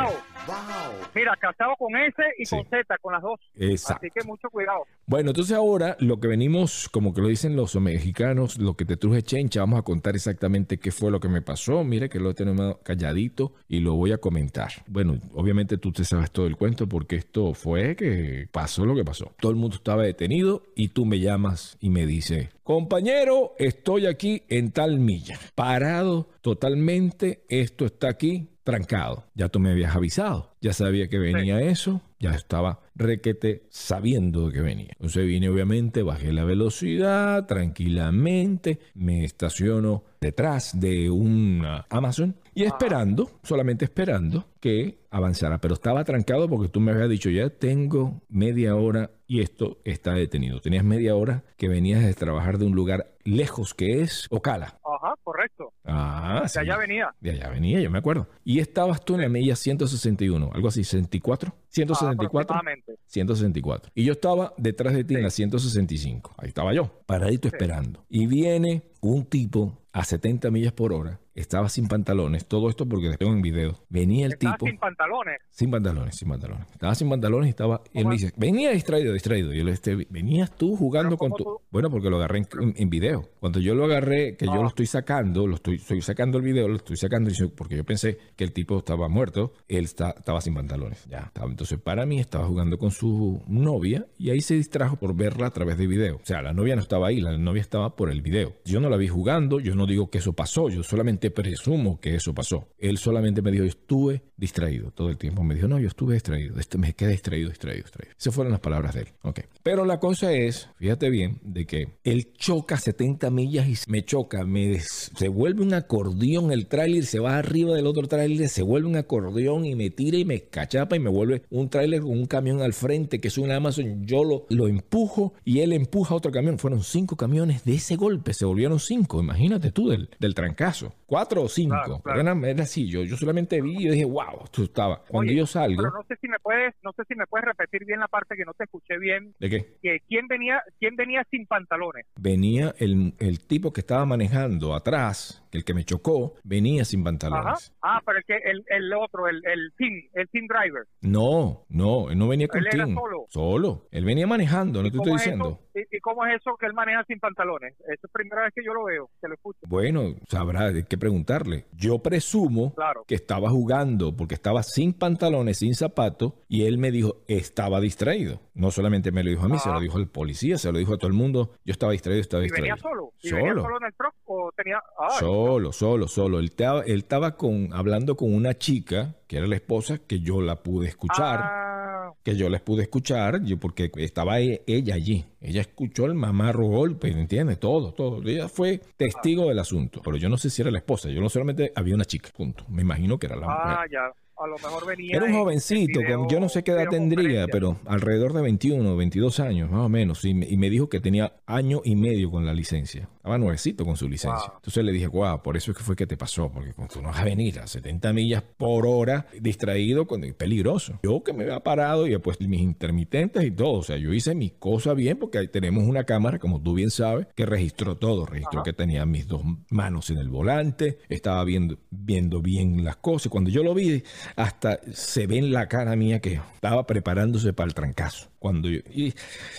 Casado. 0.46 0.94
Mira, 1.16 1.36
casado 1.40 1.74
con 1.78 1.96
S 1.96 2.16
y 2.38 2.46
Sí. 2.46 2.56
con 2.56 2.66
Z, 2.66 2.98
con 3.02 3.14
las 3.14 3.22
dos. 3.22 3.40
Exacto. 3.56 4.06
Así 4.06 4.12
que 4.14 4.28
mucho 4.28 4.50
cuidado. 4.50 4.86
Bueno, 5.06 5.32
entonces 5.32 5.56
ahora 5.56 5.96
lo 6.00 6.20
que 6.20 6.28
venimos, 6.28 6.90
como 6.90 7.14
que 7.14 7.22
lo 7.22 7.28
dicen 7.28 7.56
los 7.56 7.76
mexicanos, 7.76 8.58
lo 8.58 8.76
que 8.76 8.86
te 8.86 8.98
truje 8.98 9.22
chencha, 9.22 9.62
vamos 9.62 9.80
a 9.80 9.84
contar 9.84 10.16
exactamente 10.16 10.78
qué 10.78 10.92
fue 10.92 11.12
lo 11.12 11.20
que 11.20 11.30
me 11.30 11.42
pasó. 11.42 11.84
Mire 11.84 12.10
que 12.10 12.20
lo 12.20 12.34
tenemos 12.34 12.78
calladito 12.84 13.54
y 13.68 13.80
lo 13.80 13.94
voy 13.96 14.12
a 14.12 14.18
comentar. 14.18 14.72
Bueno, 14.88 15.18
obviamente 15.34 15.78
tú 15.78 15.92
te 15.92 16.04
sabes 16.06 16.32
todo 16.32 16.48
el 16.48 16.56
cuento 16.58 16.88
porque 16.88 17.16
esto 17.18 17.54
fue 17.54 17.96
que 17.96 18.48
pasó 18.52 18.86
lo 18.86 18.96
que 18.96 19.04
pasó. 19.04 19.32
Todo 19.40 19.52
el 19.52 19.58
mundo 19.58 19.76
estaba 19.78 20.04
detenido 20.04 20.64
y 20.76 20.90
tú 20.90 21.06
me 21.06 21.20
llamas 21.20 21.78
y 21.80 21.90
me 21.90 22.06
dices, 22.06 22.50
compañero, 22.64 23.54
estoy 23.60 24.06
aquí 24.08 24.44
en 24.50 24.72
tal 24.72 25.00
milla, 25.00 25.38
parado 25.56 26.30
totalmente, 26.42 27.44
esto 27.50 27.86
está 27.86 28.10
aquí 28.10 28.50
trancado. 28.64 29.26
Ya 29.36 29.50
tú 29.50 29.60
me 29.60 29.72
habías 29.72 29.96
avisado, 29.96 30.56
ya 30.62 30.74
sabía 30.74 31.08
que 31.10 31.20
venía 31.20 31.62
eso, 31.62 32.02
ya 32.20 32.32
estaba 32.32 32.80
requete 32.96 33.68
sabiendo 33.70 34.52
que 34.52 34.62
venía. 34.62 34.92
Entonces 34.94 35.26
vine 35.28 35.50
obviamente, 35.50 36.04
bajé 36.04 36.34
la 36.34 36.44
velocidad 36.44 37.46
tranquilamente, 37.46 38.80
me 38.94 39.24
estaciono 39.24 40.04
detrás 40.22 40.80
de 40.80 41.10
un 41.10 41.66
Amazon 41.90 42.36
y 42.56 42.64
esperando, 42.64 43.30
solamente 43.44 43.86
esperando 43.86 44.46
que 44.60 45.00
avanzara, 45.10 45.60
pero 45.60 45.74
estaba 45.74 46.04
trancado 46.04 46.50
porque 46.50 46.70
tú 46.70 46.80
me 46.80 46.92
habías 46.92 47.10
dicho, 47.10 47.30
ya 47.30 47.50
tengo 47.50 48.22
media 48.30 48.76
hora 48.76 49.12
y 49.28 49.42
esto 49.42 49.80
está 49.84 50.14
detenido. 50.14 50.60
Tenías 50.62 50.84
media 50.84 51.16
hora 51.16 51.44
que 51.58 51.68
venías 51.68 52.04
de 52.04 52.14
trabajar 52.14 52.58
de 52.58 52.66
un 52.66 52.74
lugar 52.76 53.12
lejos 53.24 53.74
que 53.74 54.02
es 54.02 54.28
Ocala. 54.30 54.80
Ajá, 54.86 55.16
correcto. 55.24 55.72
Ah, 55.86 56.40
De 56.44 56.50
sí. 56.50 56.60
allá 56.60 56.78
venía. 56.78 57.14
De 57.20 57.32
allá 57.32 57.50
venía, 57.50 57.80
yo 57.82 57.90
me 57.92 57.98
acuerdo. 58.00 58.28
Y 58.44 58.60
estabas 58.60 59.04
tú 59.04 59.16
en 59.16 59.22
la 59.22 59.30
milla 59.30 59.56
161, 59.56 60.52
algo 60.54 60.68
así, 60.68 60.84
64, 60.84 61.54
164, 61.70 62.40
Aproximadamente. 62.40 62.96
164. 63.08 63.92
Y 63.96 64.04
yo 64.06 64.14
estaba 64.14 64.54
detrás 64.58 64.94
de 64.94 65.04
ti 65.04 65.16
en 65.16 65.24
la 65.24 65.30
165. 65.30 66.36
Ahí 66.38 66.50
estaba 66.50 66.74
yo, 66.74 67.02
paradito 67.06 67.48
esperando. 67.48 68.06
Y 68.10 68.28
viene 68.28 68.84
un 69.02 69.26
tipo 69.26 69.80
a 69.92 70.04
70 70.04 70.50
millas 70.52 70.74
por 70.74 70.94
hora, 70.94 71.20
estaba 71.36 71.70
sin 71.70 71.88
pantalones, 71.88 72.46
todo 72.48 72.70
esto 72.70 72.86
porque 72.88 73.08
lo 73.10 73.18
tengo 73.18 73.34
en 73.34 73.42
video. 73.42 73.80
Venía 73.90 74.26
el 74.28 74.34
Estaba 74.34 74.56
tipo 74.56 74.66
sin 74.68 74.78
pantalones. 74.78 75.38
sin 75.50 75.72
pantalones, 75.72 76.16
sin 76.16 76.30
pantalones. 76.30 76.68
Estaba 76.72 76.96
sin 76.96 77.10
pantalones 77.10 77.48
y 77.48 77.50
estaba. 77.50 77.82
Él 77.94 78.06
me 78.06 78.14
dice, 78.16 78.32
venía 78.38 78.72
distraído, 78.72 79.14
distraído. 79.14 79.54
Yo 79.54 79.64
le 79.64 79.72
dije, 79.72 80.08
venías 80.10 80.56
tú 80.56 80.76
jugando 80.76 81.18
con 81.18 81.30
¿cómo 81.32 81.38
tu. 81.38 81.44
tú? 81.44 81.62
Bueno, 81.72 81.90
porque 81.90 82.10
lo 82.10 82.18
agarré 82.18 82.40
en, 82.40 82.48
en- 82.62 82.74
en 82.78 82.90
video. 82.90 83.30
Cuando 83.40 83.60
yo 83.60 83.74
lo 83.76 83.86
agarré, 83.86 84.36
que 84.38 84.46
yo 84.46 84.54
Ah. 84.54 84.62
lo 84.62 84.68
estoy 84.68 84.86
sacando, 84.86 85.48
lo 85.48 85.56
estoy, 85.56 85.76
estoy 85.76 86.02
sacando 86.02 86.38
el 86.38 86.44
video, 86.44 86.68
lo 86.68 86.76
estoy 86.76 86.98
sacando 86.98 87.30
y 87.32 87.34
porque 87.56 87.76
yo 87.78 87.84
pensé 87.84 88.18
que 88.36 88.44
el 88.44 88.54
tipo 88.54 88.78
estaba 88.78 89.10
muerto, 89.10 89.54
él 89.68 89.86
está- 89.86 90.12
estaba 90.18 90.40
sin 90.42 90.54
pantalones. 90.54 91.06
Ya. 91.10 91.20
estaba. 91.28 91.50
Entonces, 91.50 91.80
para 91.80 92.06
mí, 92.06 92.20
estaba 92.20 92.46
jugando 92.46 92.78
con 92.78 92.92
su 92.92 93.42
novia 93.48 94.06
y 94.18 94.30
ahí 94.30 94.42
se 94.42 94.56
distrajo 94.56 94.96
por 94.98 95.16
verla 95.16 95.48
a 95.48 95.52
través 95.52 95.78
de 95.78 95.88
video. 95.88 96.18
O 96.18 96.26
sea, 96.26 96.42
la 96.42 96.54
novia 96.54 96.76
no 96.76 96.82
estaba 96.82 97.08
ahí, 97.08 97.20
la 97.22 97.38
novia 97.38 97.62
estaba 97.62 97.96
por 97.96 98.10
el 98.12 98.22
video. 98.22 98.54
Yo 98.66 98.80
no 98.80 98.90
la 98.90 98.98
vi 98.98 99.08
jugando, 99.08 99.60
yo 99.60 99.76
no 99.76 99.86
digo 99.86 100.10
que 100.10 100.20
eso 100.20 100.34
pasó, 100.34 100.70
yo 100.70 100.84
solamente 100.84 101.23
presumo 101.32 102.00
que 102.00 102.16
eso 102.16 102.34
pasó. 102.34 102.68
Él 102.78 102.98
solamente 102.98 103.42
me 103.42 103.52
dijo, 103.52 103.64
estuve 103.64 104.24
distraído 104.38 104.92
todo 104.92 105.10
el 105.10 105.18
tiempo. 105.18 105.44
Me 105.44 105.56
dijo, 105.56 105.68
no, 105.68 105.80
yo 105.80 105.88
estuve 105.88 106.16
distraído, 106.16 106.56
me 106.78 106.94
quedé 106.94 107.12
distraído, 107.12 107.50
distraído, 107.50 107.84
distraído. 107.84 108.16
Esas 108.20 108.34
fueron 108.34 108.52
las 108.52 108.60
palabras 108.60 108.96
de 108.96 109.02
él. 109.02 109.08
Ok. 109.22 109.42
Pero 109.62 109.86
la 109.86 110.00
cosa 110.00 110.34
es, 110.34 110.70
fíjate 110.78 111.10
bien, 111.10 111.40
de 111.44 111.66
que 111.66 111.88
él 112.04 112.34
choca 112.34 112.78
70 112.78 113.30
millas 113.30 113.68
y 113.68 113.92
me 113.92 114.04
choca, 114.04 114.44
me 114.46 114.80
se 114.80 115.28
vuelve 115.28 115.62
un 115.62 115.74
acordeón 115.74 116.52
el 116.52 116.68
tráiler, 116.68 117.06
se 117.06 117.20
va 117.20 117.38
arriba 117.38 117.76
del 117.76 117.88
otro 117.88 118.08
tráiler, 118.08 118.50
se 118.50 118.62
vuelve 118.64 118.88
un 118.88 118.96
acordeón 118.96 119.66
y 119.66 119.76
me 119.76 119.90
tira 119.90 120.18
y 120.18 120.26
me 120.26 120.42
cachapa 120.42 120.96
y 120.96 121.00
me 121.00 121.10
vuelve 121.10 121.44
un 121.50 121.70
tráiler 121.70 122.02
con 122.02 122.12
un 122.12 122.26
camión 122.26 122.62
al 122.62 122.74
frente 122.74 123.20
que 123.20 123.28
es 123.28 123.38
un 123.38 123.52
Amazon. 123.52 124.06
Yo 124.06 124.24
lo, 124.24 124.46
lo 124.50 124.68
empujo 124.68 125.34
y 125.46 125.60
él 125.60 125.74
empuja 125.74 126.16
otro 126.16 126.32
camión. 126.32 126.60
Fueron 126.60 126.84
cinco 126.84 127.16
camiones 127.16 127.64
de 127.64 127.76
ese 127.76 127.96
golpe, 127.96 128.34
se 128.34 128.46
volvieron 128.46 128.80
cinco. 128.80 129.22
Imagínate 129.22 129.72
tú 129.72 129.90
del, 129.90 130.10
del 130.20 130.36
trancazo. 130.36 130.94
Cuatro 131.14 131.44
o 131.44 131.48
cinco. 131.48 131.76
Claro, 131.76 132.00
claro. 132.00 132.22
Era, 132.22 132.50
era 132.50 132.64
así. 132.64 132.90
Yo, 132.90 133.04
yo 133.04 133.16
solamente 133.18 133.62
vi 133.62 133.78
y 133.78 133.84
yo 133.86 133.92
dije, 133.92 134.06
wow, 134.06 134.46
esto 134.46 134.64
estaba. 134.64 135.04
Cuando 135.08 135.30
Oye, 135.30 135.38
yo 135.38 135.46
salgo, 135.46 135.84
Pero 135.84 135.96
no 135.96 136.04
sé 136.08 136.16
si 136.20 136.28
me 136.28 136.40
puedes, 136.40 136.74
no 136.82 136.92
sé 136.94 137.04
si 137.08 137.14
me 137.14 137.28
puedes 137.28 137.46
repetir 137.46 137.86
bien 137.86 138.00
la 138.00 138.08
parte 138.08 138.36
que 138.36 138.46
no 138.46 138.54
te 138.56 138.64
escuché 138.64 138.98
bien. 138.98 139.36
¿de 139.40 139.48
qué? 139.48 139.78
Que 139.84 140.00
quién 140.08 140.28
venía, 140.28 140.64
quién 140.80 140.96
venía 140.96 141.24
sin 141.30 141.46
pantalones. 141.46 142.08
venía 142.20 142.74
el, 142.80 143.14
el 143.20 143.46
tipo 143.46 143.72
que 143.72 143.82
estaba 143.82 144.08
manejando 144.08 144.74
atrás, 144.74 145.43
el 145.58 145.66
que 145.66 145.74
me 145.74 145.84
chocó, 145.84 146.36
venía 146.44 146.86
sin 146.86 147.00
Ajá. 147.02 147.06
pantalones. 147.06 147.74
Ah, 147.82 148.00
pero 148.06 148.18
el 148.20 148.24
que 148.26 148.36
el, 148.38 148.64
el 148.68 148.94
otro, 148.94 149.28
el, 149.28 149.42
el 149.46 149.72
team, 149.78 149.94
el 150.14 150.28
team 150.30 150.46
driver. 150.48 150.86
No, 151.02 151.66
no, 151.70 152.10
él 152.10 152.18
no 152.18 152.28
venía 152.28 152.48
con 152.48 152.60
Él 152.60 152.68
era 152.72 152.86
team. 152.86 152.96
solo. 152.96 153.26
Solo. 153.30 153.88
Él 153.92 154.06
venía 154.06 154.28
manejando, 154.28 154.82
no 154.82 154.90
te 154.90 154.98
estoy 154.98 155.04
¿Cómo 155.12 155.16
es 155.16 155.22
diciendo. 155.24 155.60
¿Y, 155.76 155.98
y 155.98 156.00
cómo 156.02 156.26
es 156.26 156.40
eso 156.40 156.56
que 156.60 156.66
él 156.68 156.74
maneja 156.74 157.04
sin 157.06 157.20
pantalones? 157.20 157.74
Esa 157.82 157.94
es 158.08 158.12
primera 158.12 158.44
vez 158.44 158.52
que 158.56 158.64
yo 158.64 158.74
lo 158.74 158.84
veo, 158.86 159.10
que 159.22 159.28
lo 159.28 159.34
escucho. 159.34 159.60
Bueno, 159.68 160.16
sabrá, 160.28 160.68
hay 160.68 160.84
que 160.84 160.98
preguntarle. 160.98 161.66
Yo 161.74 162.00
presumo 162.00 162.74
Claro. 162.76 163.04
que 163.08 163.16
estaba 163.16 163.50
jugando 163.50 164.16
porque 164.16 164.36
estaba 164.36 164.64
sin 164.64 164.94
pantalones, 164.94 165.58
sin 165.60 165.74
zapatos, 165.76 166.34
y 166.48 166.66
él 166.66 166.78
me 166.78 166.92
dijo, 166.92 167.18
estaba 167.28 167.80
distraído. 167.80 168.40
No 168.54 168.70
solamente 168.72 169.12
me 169.12 169.24
lo 169.24 169.30
dijo 169.32 169.46
a 169.46 169.50
mí, 169.50 169.58
se 169.60 169.70
Ah. 169.70 169.74
lo 169.74 169.80
dijo 169.80 169.98
al 169.98 170.08
policía, 170.08 170.58
se 170.58 170.72
lo 170.72 170.78
dijo 170.78 170.94
a 170.94 170.98
todo 170.98 171.08
el 171.08 171.14
mundo. 171.14 171.54
Yo 171.66 171.72
estaba 171.72 171.92
distraído, 171.92 172.22
estaba 172.22 172.44
¿Y 172.44 172.46
distraído. 172.46 172.76
venía 172.76 172.82
solo? 172.82 173.12
¿Y 173.24 173.32
venía 173.32 173.50
Solo. 173.52 173.62
solo 173.64 173.78
en 173.80 173.86
el 173.88 173.94
truck 173.96 174.14
o 174.34 174.52
tenía...? 174.56 174.82
Ay, 174.98 175.20
Solo, 175.20 175.72
solo, 175.72 176.08
solo. 176.08 176.40
Él 176.40 176.46
estaba, 176.46 176.82
él 176.82 177.00
estaba 177.00 177.36
con, 177.36 177.70
hablando 177.74 178.16
con 178.16 178.34
una 178.34 178.58
chica, 178.58 179.16
que 179.28 179.38
era 179.38 179.48
la 179.48 179.56
esposa, 179.56 180.00
que 180.06 180.20
yo 180.20 180.42
la 180.42 180.62
pude 180.64 180.88
escuchar. 180.88 181.40
Ah, 181.42 182.14
Que 182.24 182.36
yo 182.36 182.48
les 182.50 182.62
pude 182.62 182.84
escuchar, 182.84 183.44
yo, 183.44 183.58
porque 183.60 183.92
estaba 183.98 184.40
e- 184.40 184.64
ella 184.68 184.96
allí. 184.96 185.26
Ella 185.42 185.62
escuchó 185.62 186.06
el 186.06 186.14
mamarro 186.14 186.66
golpe, 186.68 187.10
¿entiendes? 187.10 187.60
Todo, 187.60 187.94
todo. 187.94 188.22
Ella 188.28 188.48
fue 188.48 188.80
testigo 188.98 189.48
del 189.50 189.60
asunto. 189.60 190.02
Pero 190.04 190.16
yo 190.18 190.30
no 190.30 190.38
sé 190.38 190.50
si 190.50 190.62
era 190.62 190.72
la 190.72 190.78
esposa. 190.78 191.10
Yo 191.10 191.20
no 191.22 191.30
solamente 191.30 191.72
había 191.76 191.96
una 191.96 192.06
chica, 192.06 192.30
punto. 192.36 192.64
Me 192.70 192.82
imagino 192.82 193.18
que 193.20 193.28
era 193.28 193.36
la 193.36 193.48
mujer. 193.48 193.62
ah, 193.66 193.86
ya. 193.92 194.12
A 194.36 194.48
lo 194.48 194.56
mejor 194.56 194.88
venía... 194.88 195.16
Era 195.16 195.26
un 195.26 195.32
en- 195.32 195.38
jovencito, 195.40 196.00
en 196.00 196.06
video- 196.08 196.20
con, 196.22 196.30
yo 196.30 196.40
no 196.40 196.50
sé 196.50 196.64
qué 196.64 196.72
edad 196.72 196.88
tendría, 196.90 197.46
pero 197.48 197.78
alrededor 197.86 198.34
de 198.34 198.42
21, 198.42 198.96
22 198.98 199.40
años, 199.40 199.70
más 199.70 199.82
o 199.82 199.90
menos. 199.90 200.26
Y 200.26 200.34
me, 200.34 200.48
y 200.50 200.58
me 200.58 200.70
dijo 200.72 200.90
que 200.90 201.00
tenía 201.00 201.34
año 201.46 201.82
y 201.84 201.96
medio 201.96 202.32
con 202.32 202.44
la 202.46 202.54
licencia. 202.54 203.08
Estaba 203.24 203.38
nuevecito 203.38 203.86
con 203.86 203.96
su 203.96 204.10
licencia. 204.10 204.48
Wow. 204.50 204.56
Entonces 204.58 204.84
le 204.84 204.92
dije, 204.92 205.08
guau, 205.08 205.42
por 205.42 205.56
eso 205.56 205.72
es 205.72 205.78
que 205.78 205.84
fue 205.84 205.96
que 205.96 206.06
te 206.06 206.18
pasó, 206.18 206.52
porque 206.52 206.74
tú 206.94 207.02
no 207.02 207.08
vas 207.08 207.20
a 207.20 207.24
venir 207.24 207.58
a 207.60 207.68
70 207.68 208.12
millas 208.12 208.44
por 208.58 208.86
hora 208.86 209.28
distraído, 209.40 210.06
con, 210.08 210.22
peligroso. 210.38 211.00
Yo 211.04 211.24
que 211.24 211.32
me 211.32 211.44
había 211.46 211.62
parado 211.62 212.06
y 212.06 212.18
pues 212.18 212.42
mis 212.42 212.60
intermitentes 212.60 213.42
y 213.46 213.52
todo, 213.52 213.76
o 213.80 213.84
sea, 213.84 213.96
yo 213.96 214.12
hice 214.14 214.36
mi 214.36 214.50
cosa 214.50 214.94
bien 214.94 215.18
porque 215.20 215.38
ahí 215.38 215.48
tenemos 215.48 215.86
una 215.86 216.04
cámara, 216.04 216.38
como 216.38 216.62
tú 216.62 216.74
bien 216.74 216.92
sabes, 216.92 217.28
que 217.34 217.46
registró 217.46 217.96
todo, 217.96 218.26
registró 218.26 218.60
Ajá. 218.60 218.66
que 218.66 218.74
tenía 218.74 219.06
mis 219.06 219.26
dos 219.26 219.42
manos 219.70 220.10
en 220.10 220.18
el 220.18 220.28
volante, 220.28 220.98
estaba 221.08 221.46
viendo, 221.46 221.78
viendo 221.92 222.42
bien 222.42 222.84
las 222.84 222.98
cosas. 222.98 223.30
Cuando 223.32 223.50
yo 223.50 223.64
lo 223.64 223.74
vi, 223.74 224.04
hasta 224.36 224.82
se 224.92 225.28
ve 225.28 225.38
en 225.38 225.54
la 225.54 225.70
cara 225.70 225.96
mía 225.96 226.20
que 226.20 226.42
estaba 226.56 226.86
preparándose 226.86 227.54
para 227.54 227.68
el 227.68 227.74
trancazo. 227.74 228.28
Cuando 228.38 228.68
yo, 228.68 228.80
y 228.94 229.14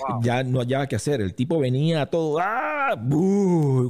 Wow. 0.06 0.22
ya 0.22 0.42
no 0.42 0.58
hallaba 0.60 0.86
qué 0.86 0.96
hacer, 0.96 1.22
el 1.22 1.34
tipo 1.34 1.58
venía 1.58 2.02
a 2.02 2.06
todo, 2.10 2.38
¡ah! 2.38 2.94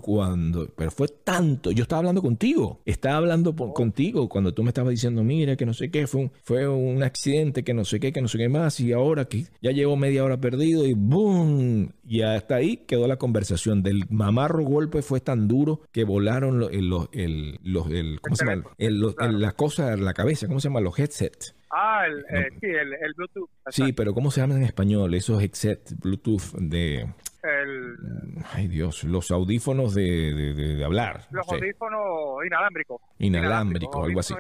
Cuando, 0.03 0.69
pero 0.77 0.91
fue 0.91 1.09
tanto, 1.09 1.71
yo 1.71 1.83
estaba 1.83 1.99
hablando 2.01 2.23
contigo, 2.23 2.81
estaba 2.85 3.17
hablando 3.19 3.55
por- 3.55 3.73
contigo 3.73 4.29
cuando 4.29 4.53
tú 4.55 4.63
me 4.63 4.69
estabas 4.71 4.91
diciendo, 4.91 5.23
mira, 5.25 5.57
que 5.57 5.67
no 5.67 5.75
sé 5.75 5.91
qué, 5.91 6.07
fue 6.07 6.23
un, 6.23 6.33
fue 6.43 6.69
un 6.69 7.03
accidente, 7.03 7.65
que 7.65 7.75
no 7.75 7.85
sé 7.85 8.01
qué, 8.01 8.13
que 8.13 8.21
no 8.21 8.29
sé 8.29 8.39
qué 8.39 8.49
más, 8.49 8.81
y 8.81 8.93
ahora 8.93 9.27
que 9.27 9.45
ya 9.63 9.71
llevo 9.73 9.97
media 9.97 10.25
hora 10.25 10.39
perdido 10.41 10.87
y 10.87 10.95
¡boom! 10.95 11.91
Y 12.07 12.23
hasta 12.23 12.57
ahí 12.57 12.79
quedó 12.87 13.07
la 13.07 13.17
conversación. 13.17 13.83
Del 13.83 14.05
mamarro 14.11 14.63
golpe 14.65 15.03
fue 15.03 15.21
tan 15.21 15.49
duro 15.49 15.81
que 15.93 16.05
volaron 16.05 16.59
los, 16.61 16.71
el, 16.71 16.89
los, 16.89 17.09
el, 17.13 17.59
los- 17.63 17.91
el- 17.91 18.21
¿cómo 18.21 18.37
se 18.37 18.45
llama? 18.47 18.65
El- 18.79 18.99
los- 19.01 19.15
el- 19.21 19.41
la 19.41 19.53
cosa, 19.53 19.97
la 19.97 20.13
cabeza, 20.15 20.47
¿cómo 20.47 20.61
se 20.61 20.69
llama? 20.69 20.81
Los 20.81 20.99
headsets. 20.99 21.55
Ah, 21.77 22.03
el, 22.07 22.19
eh, 22.21 22.49
sí, 22.61 22.67
el, 22.67 22.93
el 22.93 23.15
Bluetooth. 23.17 23.49
Sí, 23.71 23.93
pero 23.95 24.15
¿cómo 24.15 24.31
se 24.31 24.41
llaman 24.41 24.59
en 24.59 24.63
español? 24.65 25.13
Esos 25.15 25.43
headsets 25.43 25.99
Bluetooth 25.99 26.53
de... 26.59 27.13
El, 27.45 28.43
Ay 28.55 28.69
Dios, 28.69 29.05
los 29.05 29.31
audífonos 29.31 29.95
de, 29.95 30.03
de- 30.35 30.55
de- 30.55 30.75
de 30.77 30.85
hablar. 30.85 31.27
no 31.31 31.39
los 31.39 31.47
sé. 31.47 31.55
audífonos 31.57 32.01
inalámbricos. 32.47 33.01
Inalámbricos, 33.19 34.07
algo 34.07 34.21
así. 34.21 34.35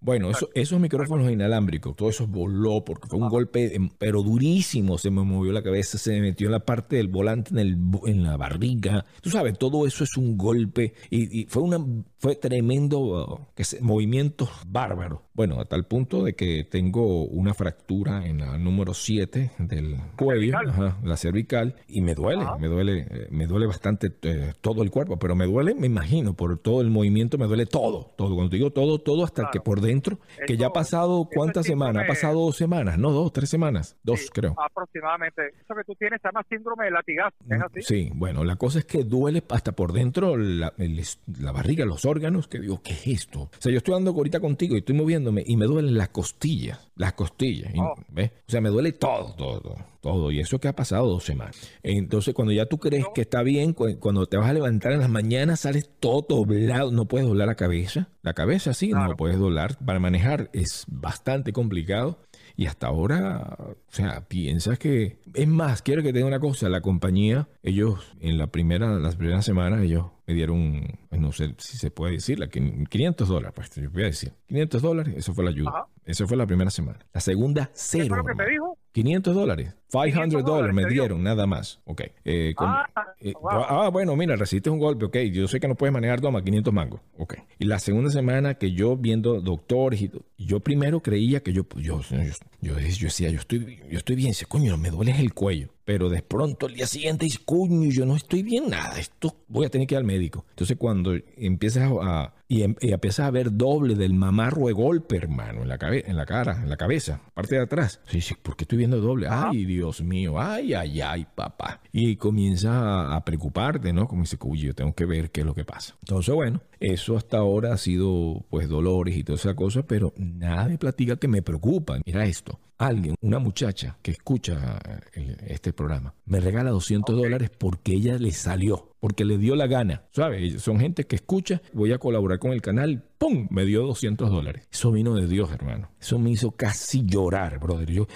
Bueno, 0.00 0.30
eso- 0.30 0.48
esos 0.54 0.78
micrófonos 0.80 1.30
inalámbricos, 1.30 1.96
todo 1.96 2.08
eso 2.10 2.26
voló 2.26 2.84
porque 2.84 3.08
fue 3.08 3.18
un 3.18 3.28
golpe, 3.28 3.74
em, 3.74 3.88
pero 3.98 4.22
durísimo. 4.22 4.98
Se 4.98 5.10
me 5.10 5.22
movió 5.22 5.52
la 5.52 5.62
cabeza, 5.62 5.98
se 5.98 6.12
me 6.12 6.20
metió 6.20 6.46
en 6.46 6.52
la 6.52 6.60
parte 6.64 6.96
del 6.96 7.08
volante, 7.08 7.50
en, 7.50 7.58
el, 7.58 7.76
en 8.06 8.22
la 8.22 8.36
barriga. 8.36 9.04
Tú 9.20 9.30
sabes, 9.30 9.58
todo 9.58 9.86
eso 9.86 10.04
es 10.04 10.16
un 10.16 10.36
golpe 10.36 10.94
y, 11.10 11.40
y 11.42 11.46
fue 11.46 11.62
una 11.62 11.78
fue 12.18 12.36
tremendo 12.36 13.48
que 13.54 13.64
se- 13.64 13.80
movimientos 13.82 14.48
bárbaros. 14.66 15.20
Bueno, 15.34 15.60
a 15.60 15.64
tal 15.64 15.86
punto 15.86 16.22
de 16.24 16.34
que 16.34 16.64
tengo 16.64 17.24
una 17.24 17.52
fractura 17.54 18.26
en 18.26 18.38
la 18.38 18.56
número 18.58 18.94
7 18.94 19.50
del 19.58 19.96
cuello, 20.16 20.52
cervical. 20.58 20.70
ajá, 20.70 20.98
la 21.02 21.16
cervical, 21.16 21.74
y 21.88 22.00
me 22.00 22.14
duele, 22.14 22.43
Ajá. 22.44 22.58
me 22.58 22.68
duele, 22.68 23.06
eh, 23.10 23.26
me 23.30 23.46
duele 23.46 23.66
bastante 23.66 24.12
eh, 24.22 24.52
todo 24.60 24.82
el 24.82 24.90
cuerpo, 24.90 25.18
pero 25.18 25.34
me 25.36 25.46
duele, 25.46 25.74
me 25.74 25.86
imagino, 25.86 26.34
por 26.34 26.58
todo 26.58 26.80
el 26.80 26.90
movimiento, 26.90 27.38
me 27.38 27.46
duele 27.46 27.66
todo, 27.66 28.12
todo. 28.16 28.34
Cuando 28.34 28.50
digo 28.54 28.70
todo, 28.70 28.98
todo, 29.00 29.24
hasta 29.24 29.42
Claro. 29.42 29.50
que 29.52 29.60
por 29.60 29.80
dentro, 29.80 30.18
que 30.46 30.56
ya 30.56 30.68
ha 30.68 30.72
pasado 30.72 31.28
cuántas 31.32 31.66
semanas, 31.66 32.04
ha 32.04 32.06
pasado 32.06 32.40
dos 32.40 32.56
semanas, 32.56 32.98
no 32.98 33.10
dos, 33.10 33.32
tres 33.32 33.48
semanas, 33.50 33.96
dos 34.02 34.20
Sí, 34.20 34.28
creo. 34.32 34.54
Aproximadamente. 34.58 35.42
Eso 35.62 35.74
que 35.74 35.84
tú 35.84 35.94
tienes 35.98 36.20
se 36.22 36.28
llama 36.28 36.44
síndrome 36.48 36.84
de 36.86 36.90
latigazo. 36.90 37.36
¿Es 37.48 37.60
así? 37.62 37.78
Mm, 37.80 37.82
Sí, 37.82 38.10
bueno, 38.14 38.44
la 38.44 38.56
cosa 38.56 38.78
es 38.78 38.84
que 38.84 39.04
duele 39.04 39.42
hasta 39.50 39.72
por 39.72 39.92
dentro 39.92 40.36
la, 40.36 40.72
el 40.78 41.00
la 41.40 41.52
barriga, 41.52 41.84
los 41.84 42.04
órganos, 42.04 42.48
que 42.48 42.58
digo, 42.60 42.80
¿qué 42.82 42.92
es 42.92 43.06
esto? 43.06 43.40
O 43.42 43.50
sea, 43.58 43.70
yo 43.72 43.78
estoy 43.78 43.94
andando 43.94 44.12
ahorita 44.18 44.40
contigo 44.40 44.74
y 44.74 44.78
estoy 44.78 44.94
moviéndome 44.96 45.42
y 45.46 45.56
me 45.56 45.66
duelen 45.66 45.96
las 45.96 46.08
costillas, 46.10 46.90
las 46.96 47.12
costillas, 47.14 47.74
y- 47.74 47.80
Oh. 47.80 47.94
¿ves? 48.08 48.30
O 48.48 48.50
sea, 48.50 48.60
me 48.60 48.68
duele 48.70 48.92
todo, 48.92 49.34
todo, 49.36 49.60
todo, 49.60 49.76
todo. 50.04 50.30
Y 50.30 50.38
eso 50.38 50.60
que 50.60 50.68
ha 50.68 50.76
pasado 50.76 51.08
dos 51.08 51.24
semanas. 51.24 51.56
Entonces, 51.82 52.34
cuando 52.34 52.52
ya 52.52 52.66
tú 52.66 52.78
crees 52.78 53.06
que 53.14 53.22
está 53.22 53.42
bien, 53.42 53.72
cu- 53.72 53.98
cuando 53.98 54.26
te 54.26 54.36
vas 54.36 54.48
a 54.48 54.52
levantar 54.52 54.92
en 54.92 55.00
las 55.00 55.08
mañanas, 55.08 55.60
sales 55.60 55.90
todo 55.98 56.24
doblado, 56.28 56.92
no 56.92 57.06
puedes 57.06 57.26
doblar 57.26 57.48
la 57.48 57.54
cabeza. 57.56 58.08
La 58.22 58.34
cabeza 58.34 58.74
sí, 58.74 58.88
no 58.90 58.96
Claro. 58.98 59.10
lo 59.12 59.16
puedes 59.16 59.38
doblar. 59.38 59.76
Para 59.84 59.98
manejar 59.98 60.50
es 60.52 60.84
bastante 60.86 61.52
complicado. 61.52 62.20
Y 62.56 62.66
hasta 62.66 62.86
ahora, 62.86 63.56
o 63.58 63.74
sea, 63.88 64.28
piensas 64.28 64.78
que... 64.78 65.18
Es 65.34 65.48
más, 65.48 65.82
quiero 65.82 66.02
que 66.02 66.12
te 66.12 66.18
diga 66.18 66.28
una 66.28 66.38
cosa. 66.38 66.68
La 66.68 66.80
compañía, 66.82 67.48
ellos 67.64 67.98
en 68.20 68.38
la 68.38 68.46
primera, 68.46 68.96
las 69.00 69.16
primeras 69.16 69.44
semanas, 69.44 69.82
ellos 69.82 70.06
me 70.26 70.34
dieron, 70.34 70.82
no 71.10 71.32
sé 71.32 71.54
si 71.58 71.76
se 71.76 71.90
puede 71.90 72.14
decir, 72.14 72.38
la 72.38 72.46
quin- 72.48 72.88
500 72.88 73.28
dólares, 73.28 73.52
pues 73.54 73.70
yo 73.74 73.90
voy 73.90 74.02
a 74.02 74.06
decir. 74.06 74.32
500 74.48 74.82
dólares, 74.82 75.14
eso 75.16 75.34
fue 75.34 75.44
la 75.44 75.50
ayuda. 75.50 75.70
Ajá. 75.70 75.86
Eso 76.06 76.26
fue 76.26 76.36
la 76.36 76.46
primera 76.46 76.70
semana. 76.70 76.98
La 77.14 77.20
segunda, 77.20 77.64
¿Qué 77.66 77.72
cero. 77.74 78.06
fue 78.08 78.18
lo 78.18 78.24
que 78.24 78.34
te 78.34 78.50
dijo? 78.50 78.78
500 78.92 79.34
dólares. 79.34 79.74
500 79.90 80.44
dólares 80.44 80.74
me 80.74 80.84
dieron, 80.86 81.22
nada 81.22 81.46
más. 81.46 81.80
Ok. 81.84 82.02
Eh, 82.24 82.52
con- 82.54 82.68
Ah, 82.68 82.86
eh, 83.20 83.32
wow. 83.40 83.50
ah, 83.68 83.88
bueno, 83.90 84.14
mira, 84.16 84.36
recibiste 84.36 84.68
un 84.70 84.78
golpe. 84.78 85.06
Ok, 85.06 85.16
yo 85.32 85.48
sé 85.48 85.60
que 85.60 85.68
no 85.68 85.74
puedes 85.76 85.92
manejar, 85.92 86.20
toma 86.20 86.42
500 86.44 86.74
mangos. 86.74 87.00
Ok. 87.16 87.36
Y 87.58 87.64
la 87.64 87.78
segunda 87.78 88.10
semana 88.10 88.54
que 88.54 88.72
yo 88.72 88.96
viendo 88.98 89.40
doctores 89.40 90.02
y 90.02 90.10
yo 90.36 90.60
primero 90.60 91.00
creía 91.00 91.42
que 91.42 91.52
yo, 91.52 91.66
yo, 91.76 92.00
yo, 92.02 92.16
yo, 92.60 92.74
yo 92.78 93.04
decía, 93.04 93.30
yo 93.30 93.38
estoy, 93.38 93.80
yo 93.90 93.98
estoy 93.98 94.16
bien. 94.16 94.28
Dice, 94.30 94.44
coño, 94.46 94.76
me 94.76 94.90
duele 94.90 95.18
el 95.18 95.32
cuello. 95.32 95.68
Pero 95.84 96.08
de 96.08 96.22
pronto 96.22 96.66
al 96.66 96.74
día 96.74 96.86
siguiente 96.86 97.26
dice, 97.26 97.40
coño, 97.44 97.90
yo 97.90 98.06
no 98.06 98.16
estoy 98.16 98.42
bien 98.42 98.70
nada. 98.70 98.98
Esto 98.98 99.36
voy 99.48 99.66
a 99.66 99.70
tener 99.70 99.86
que 99.86 99.94
ir 99.94 99.98
al 99.98 100.04
médico. 100.04 100.46
Entonces 100.50 100.76
cuando 100.78 101.14
empiezas 101.36 101.90
a, 102.00 102.34
y, 102.48 102.62
em- 102.62 102.76
y 102.80 102.92
empiezas 102.92 103.26
a 103.26 103.30
ver 103.30 103.52
doble 103.56 103.94
del 103.94 104.14
mamarro 104.14 104.66
de 104.66 104.72
golpe, 104.72 105.16
hermano, 105.16 105.62
en 105.62 105.68
la, 105.68 105.78
cabe- 105.78 106.04
en 106.08 106.16
la 106.16 106.26
cara, 106.26 106.60
en 106.62 106.68
la 106.68 106.76
cabeza, 106.76 107.20
parte 107.34 107.54
de 107.56 107.62
atrás. 107.62 108.00
Sí, 108.06 108.20
sí, 108.20 108.34
¿por 108.40 108.56
qué 108.56 108.64
estoy 108.64 108.78
viendo 108.78 109.00
doble? 109.00 109.26
Ay, 109.30 109.64
Dios 109.64 110.02
mío, 110.02 110.38
ay, 110.40 110.74
ay, 110.74 111.00
ay, 111.00 111.26
papá. 111.34 111.80
Y 111.92 112.16
comienza 112.16 113.14
a, 113.14 113.24
preocuparte, 113.24 113.92
¿no? 113.92 114.06
Como 114.06 114.22
dice, 114.22 114.36
uy, 114.42 114.60
yo 114.60 114.74
tengo 114.74 114.94
que 114.94 115.06
ver 115.06 115.30
qué 115.30 115.40
es 115.40 115.46
lo 115.46 115.54
que 115.54 115.64
pasa. 115.64 115.94
Entonces, 116.02 116.34
bueno, 116.34 116.60
eso 116.80 117.16
hasta 117.16 117.38
ahora 117.38 117.72
ha 117.72 117.78
sido, 117.78 118.44
pues, 118.50 118.68
dolores 118.68 119.16
y 119.16 119.24
toda 119.24 119.36
esa 119.36 119.54
cosa, 119.54 119.82
pero 119.86 120.12
nada 120.16 120.68
me 120.68 120.76
platica 120.78 121.16
que 121.16 121.28
me 121.28 121.42
preocupa. 121.42 121.98
Mira 122.04 122.24
esto. 122.26 122.60
Alguien, 122.76 123.14
una 123.20 123.38
muchacha 123.38 123.96
que 124.02 124.10
escucha 124.10 124.78
eh, 124.88 125.00
el- 125.14 125.36
este 125.46 125.72
programa, 125.72 126.12
me 126.26 126.40
regala 126.40 126.70
200 126.70 127.16
dólares 127.16 127.50
porque 127.56 127.92
ella 127.94 128.18
le 128.18 128.32
salió, 128.32 128.90
porque 129.04 129.26
le 129.26 129.36
dio 129.36 129.54
la 129.54 129.66
gana. 129.66 130.00
¿Sabes? 130.12 130.62
Son 130.62 130.80
gente 130.80 131.04
que 131.04 131.16
escucha, 131.16 131.60
voy 131.74 131.92
a 131.92 131.98
colaborar 131.98 132.38
con 132.38 132.52
el 132.52 132.62
canal, 132.62 133.04
¡pum! 133.18 133.48
Me 133.50 133.66
dio 133.66 133.82
200 133.82 134.30
dólares. 134.30 134.66
Eso 134.72 134.92
vino 134.92 135.14
de 135.14 135.26
Dios, 135.26 135.52
hermano. 135.52 135.90
Eso 136.00 136.18
me 136.18 136.30
hizo 136.30 136.52
casi 136.52 137.04
llorar, 137.04 137.58
brother. 137.58 137.90
Yo, 137.90 138.06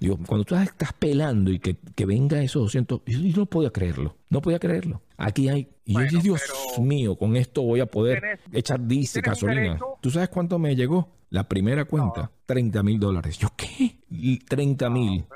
digo, 0.00 0.18
cuando 0.26 0.44
tú 0.44 0.56
estás 0.56 0.94
pelando 0.94 1.52
y 1.52 1.60
que, 1.60 1.76
que 1.94 2.06
venga 2.06 2.42
esos 2.42 2.60
200, 2.62 3.02
yo, 3.06 3.20
yo 3.20 3.36
no 3.36 3.46
podía 3.46 3.70
creerlo. 3.70 4.16
No 4.30 4.42
podía 4.42 4.58
creerlo. 4.58 5.00
Aquí 5.16 5.48
hay. 5.48 5.68
Y 5.84 5.94
yo 5.94 6.00
dije, 6.00 6.18
Dios 6.20 6.42
mío, 6.80 7.14
con 7.14 7.36
esto 7.36 7.62
voy 7.62 7.78
a 7.78 7.86
poder 7.86 8.40
echar 8.50 8.80
un 8.80 9.04
gasolina. 9.22 9.78
¿Tú 10.00 10.10
sabes 10.10 10.28
cuánto 10.28 10.58
me 10.58 10.74
llegó? 10.74 11.08
La 11.30 11.48
primera 11.48 11.84
cuenta, 11.84 12.32
30 12.46 12.82
mil 12.82 12.98
dólares. 13.00 13.38
¿Yo 13.38 13.48
qué? 13.56 13.96
Y 14.10 14.38
30 14.40 14.90
mil. 14.90 15.20
No. 15.20 15.26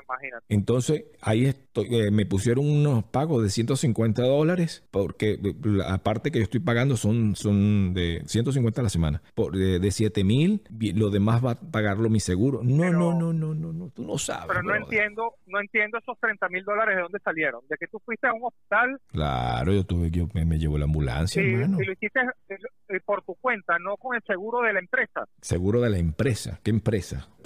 Entonces, 0.49 1.05
ahí 1.21 1.45
estoy, 1.45 1.87
eh, 1.95 2.11
me 2.11 2.25
pusieron 2.25 2.65
unos 2.69 3.03
pagos 3.05 3.43
de 3.43 3.49
150 3.49 4.21
dólares, 4.23 4.83
porque 4.91 5.31
eh, 5.33 5.39
la- 5.63 5.93
aparte 5.93 6.31
que 6.31 6.39
yo 6.39 6.43
estoy 6.43 6.59
pagando 6.59 6.95
son, 6.95 7.35
son 7.35 7.93
de 7.93 8.21
150 8.25 8.81
a 8.81 8.83
la 8.83 8.89
semana, 8.89 9.21
por, 9.35 9.55
de, 9.57 9.79
de 9.79 9.91
7 9.91 10.23
mil, 10.23 10.61
lo 10.95 11.09
demás 11.09 11.43
va 11.43 11.51
a 11.51 11.55
pagarlo 11.55 12.09
mi 12.09 12.19
seguro. 12.19 12.61
No, 12.63 12.77
Pero- 12.83 12.91
no, 12.99 13.13
no, 13.13 13.33
no, 13.33 13.53
no, 13.55 13.73
no, 13.73 13.89
tú 13.89 14.03
no 14.05 14.17
sabes. 14.17 14.45
Pero 14.47 14.61
no 14.61 14.69
brother. 14.69 14.83
entiendo, 14.83 15.33
no 15.47 15.59
entiendo 15.59 15.97
esos 15.97 16.17
30 16.19 16.47
mil 16.49 16.63
dólares 16.63 16.95
de 16.97 17.01
dónde 17.01 17.19
salieron. 17.23 17.61
De 17.69 17.77
que 17.79 17.87
tú 17.87 17.99
fuiste 18.05 18.27
a 18.27 18.33
un 18.33 18.43
hospital 18.43 18.99
Claro, 19.07 19.73
yo 19.73 19.85
tuve 19.85 20.11
que, 20.11 20.19
yo 20.19 20.27
me, 20.33 20.45
me 20.45 20.57
llevó 20.59 20.77
la 20.77 20.85
ambulancia, 20.85 21.41
y, 21.43 21.53
hermano. 21.53 21.77
y 21.81 21.85
lo 21.85 21.93
hiciste 21.93 22.19
eh, 22.49 22.99
por 23.05 23.23
tu 23.23 23.35
cuenta, 23.35 23.77
no 23.79 23.97
con 23.97 24.15
el 24.15 24.21
seguro 24.25 24.61
de 24.61 24.73
la 24.73 24.79
empresa. 24.79 25.25
Seguro 25.41 25.81
de 25.81 25.89
la 25.89 25.97
empresa. 25.97 26.59
¿Qué 26.63 26.69
empresa? 26.71 26.96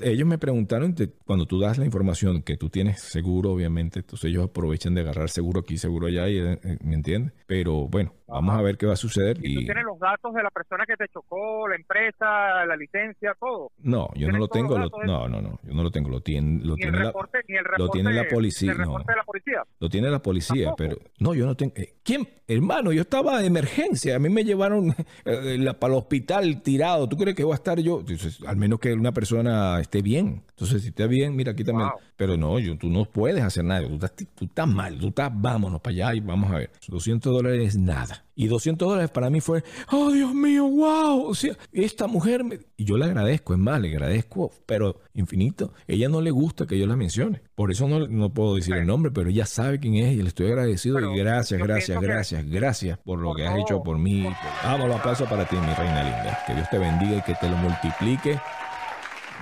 Ellos 0.03 0.27
me 0.27 0.37
preguntaron, 0.39 0.95
te- 0.95 1.09
cuando 1.25 1.45
tú 1.45 1.59
das 1.59 1.77
la 1.77 1.85
información 1.85 2.41
que 2.41 2.57
tú 2.57 2.69
tienes 2.69 3.01
seguro, 3.01 3.51
obviamente, 3.51 3.99
entonces 3.99 4.29
ellos 4.31 4.45
aprovechan 4.45 4.95
de 4.95 5.01
agarrar 5.01 5.29
seguro 5.29 5.59
aquí, 5.59 5.77
seguro 5.77 6.07
allá, 6.07 6.27
y, 6.27 6.39
eh, 6.39 6.59
eh, 6.63 6.77
¿me 6.83 6.95
entiendes? 6.95 7.33
Pero 7.45 7.87
bueno, 7.87 8.11
vamos 8.27 8.57
a 8.57 8.61
ver 8.63 8.77
qué 8.77 8.87
va 8.87 8.93
a 8.93 8.97
suceder. 8.97 9.37
Y 9.43 9.53
tú 9.53 9.61
Y 9.61 9.65
tienes 9.65 9.83
los 9.83 9.99
datos 9.99 10.33
de 10.33 10.41
la 10.41 10.49
persona 10.49 10.85
que 10.87 10.95
te 10.97 11.05
chocó, 11.13 11.67
la 11.67 11.75
empresa, 11.75 12.65
la 12.65 12.75
licencia, 12.75 13.35
todo. 13.39 13.69
no, 13.83 14.07
yo 14.15 14.27
no 14.31 14.33
¿Tienes 14.33 14.39
lo 14.39 14.47
tengo. 14.47 14.77
lo- 14.79 14.89
no, 15.05 15.27
no, 15.27 15.41
no, 15.41 15.59
yo 15.63 15.73
no 15.73 15.83
lo 15.83 15.91
tengo. 15.91 16.09
Lo 16.09 16.21
tiene, 16.21 16.63
lo 16.65 16.75
tiene 16.75 16.97
la, 16.97 17.05
reporte, 17.05 17.37
ni 17.47 17.55
el 17.57 17.65
reporte, 17.65 17.91
tiene 17.99 18.13
la 18.13 18.27
policía, 18.27 18.73
no. 18.73 18.97
de 18.99 19.15
la 19.15 19.23
policía. 19.23 19.63
lo 19.79 19.89
tiene 19.89 20.09
la 20.09 20.19
policía, 20.21 20.65
Tampoco. 20.75 20.75
pero 20.77 20.97
no, 21.19 21.33
yo 21.35 21.45
no 21.45 21.55
tengo. 21.55 21.73
eh, 21.75 21.93
¿Quién? 22.03 22.27
Hermano, 22.47 22.91
yo 22.91 23.01
estaba 23.03 23.39
de 23.39 23.47
emergencia. 23.47 24.15
A 24.15 24.19
mí 24.19 24.29
me 24.29 24.43
llevaron 24.43 24.93
eh, 25.25 25.57
la- 25.59 25.73
para 25.79 25.93
el 25.93 25.99
hospital 25.99 26.61
tirado. 26.63 27.07
¿Tú 27.07 27.15
crees 27.17 27.35
que 27.35 27.43
voy 27.43 27.53
a 27.53 27.55
estar 27.55 27.79
yo? 27.79 28.03
Al 28.47 28.57
menos 28.57 28.79
que 28.79 28.93
una 28.93 29.11
persona 29.13 29.40
esté 29.79 30.01
bien. 30.01 30.43
Entonces, 30.61 30.83
si 30.83 30.89
está 30.89 31.07
bien, 31.07 31.35
mira, 31.35 31.53
aquí 31.53 31.63
también. 31.63 31.89
Wow. 31.89 31.99
Pero 32.15 32.37
no, 32.37 32.59
yo, 32.59 32.77
tú 32.77 32.87
no 32.87 33.05
puedes 33.05 33.41
hacer 33.43 33.63
nada. 33.63 33.87
Tú 33.87 33.95
estás, 33.95 34.13
tú 34.35 34.45
estás 34.45 34.67
mal. 34.67 34.99
Tú 34.99 35.07
estás, 35.07 35.31
vámonos 35.33 35.81
para 35.81 35.93
allá 35.93 36.15
y 36.15 36.19
vamos 36.19 36.51
a 36.51 36.57
ver. 36.57 36.71
200 36.87 37.33
dólares 37.33 37.69
es 37.69 37.77
nada. 37.79 38.25
Y 38.35 38.47
200 38.47 38.87
dólares 38.87 39.09
para 39.09 39.29
mí 39.29 39.41
fue, 39.41 39.63
oh 39.91 40.11
Dios 40.11 40.33
mío, 40.35 40.67
wow. 40.67 41.25
O 41.25 41.33
sea, 41.33 41.57
esta 41.71 42.05
mujer, 42.05 42.43
me... 42.43 42.59
y 42.77 42.85
yo 42.85 42.97
le 42.97 43.05
agradezco, 43.05 43.53
es 43.53 43.59
más, 43.59 43.81
le 43.81 43.89
agradezco, 43.89 44.51
pero 44.67 45.01
infinito. 45.15 45.73
Ella 45.87 46.09
no 46.09 46.21
le 46.21 46.29
gusta 46.29 46.67
que 46.67 46.77
yo 46.77 46.85
la 46.85 46.95
mencione. 46.95 47.41
Por 47.55 47.71
eso 47.71 47.87
no, 47.87 48.07
no 48.07 48.31
puedo 48.31 48.55
decir 48.55 48.75
el 48.75 48.85
nombre, 48.85 49.11
pero 49.11 49.31
ella 49.31 49.47
sabe 49.47 49.79
quién 49.79 49.95
es 49.95 50.13
y 50.13 50.21
le 50.21 50.27
estoy 50.27 50.47
agradecido. 50.47 50.99
y 50.99 51.17
gracias, 51.17 51.59
gracias, 51.59 51.99
gracias, 51.99 52.45
gracias 52.47 52.99
por 52.99 53.17
lo 53.17 53.33
que 53.33 53.47
has 53.47 53.57
hecho 53.57 53.81
por 53.81 53.97
mí. 53.97 54.27
Vamos, 54.63 54.87
los 54.87 54.97
aplausos 54.97 55.27
para 55.27 55.45
ti, 55.45 55.55
mi 55.55 55.73
reina 55.73 56.03
linda. 56.03 56.39
Que 56.45 56.53
Dios 56.53 56.69
te 56.69 56.77
bendiga 56.77 57.17
y 57.17 57.21
que 57.23 57.33
te 57.33 57.49
lo 57.49 57.57
multiplique 57.57 58.39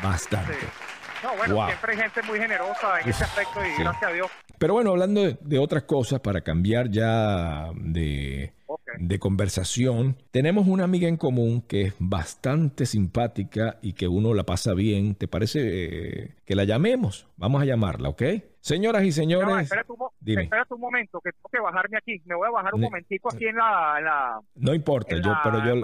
bastante. 0.03 0.57
No, 1.23 1.35
bueno, 1.35 1.65
siempre 1.67 1.93
hay 1.93 1.97
gente 1.97 2.21
muy 2.23 2.39
generosa 2.39 3.01
en 3.01 3.09
ese 3.09 3.23
aspecto 3.23 3.59
y 3.65 3.81
gracias 3.81 4.09
a 4.09 4.13
Dios. 4.13 4.31
Pero 4.57 4.73
bueno, 4.73 4.91
hablando 4.91 5.21
de, 5.39 5.59
otras 5.59 5.83
cosas, 5.83 6.19
para 6.19 6.41
cambiar 6.41 6.89
ya 6.89 7.69
de, 7.75 8.53
de 8.97 9.19
conversación, 9.19 10.17
tenemos 10.31 10.67
una 10.67 10.83
amiga 10.83 11.07
en 11.07 11.17
común 11.17 11.61
que 11.61 11.81
es 11.83 11.95
bastante 11.99 12.85
simpática 12.85 13.77
y 13.81 13.93
que 13.93 14.07
uno 14.07 14.33
la 14.33 14.43
pasa 14.43 14.73
bien. 14.73 15.15
¿Te 15.15 15.27
parece 15.27 15.59
eh, 15.63 16.35
que 16.45 16.55
la 16.55 16.63
llamemos? 16.63 17.27
Vamos 17.37 17.61
a 17.61 17.65
llamarla, 17.65 18.09
¿ok? 18.09 18.23
Señoras 18.61 19.03
y 19.03 19.11
señores. 19.11 19.47
No, 19.47 19.59
espérate, 19.59 19.93
un, 20.73 20.81
momento, 20.81 21.21
que 21.21 21.31
tengo 21.31 21.49
que 21.49 21.59
bajarme 21.59 21.97
aquí. 21.97 22.21
Me 22.25 22.35
voy 22.35 22.47
a 22.47 22.51
bajar 22.51 22.73
un 22.73 22.81
momentico 22.81 23.29
aquí 23.33 23.45
en 23.45 23.55
la. 23.55 24.41
no 24.55 24.73
importa, 24.73 25.15
yo, 25.15 25.33
pero 25.43 25.63
yo. 25.63 25.81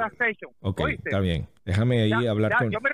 Ok, 0.62 0.82
está 0.90 1.20
bien. 1.20 1.48
Déjame 1.64 2.02
ahí 2.04 2.28
hablar 2.28 2.52
ya, 2.52 2.58
con. 2.58 2.72
Yo 2.72 2.80
me 2.82 2.90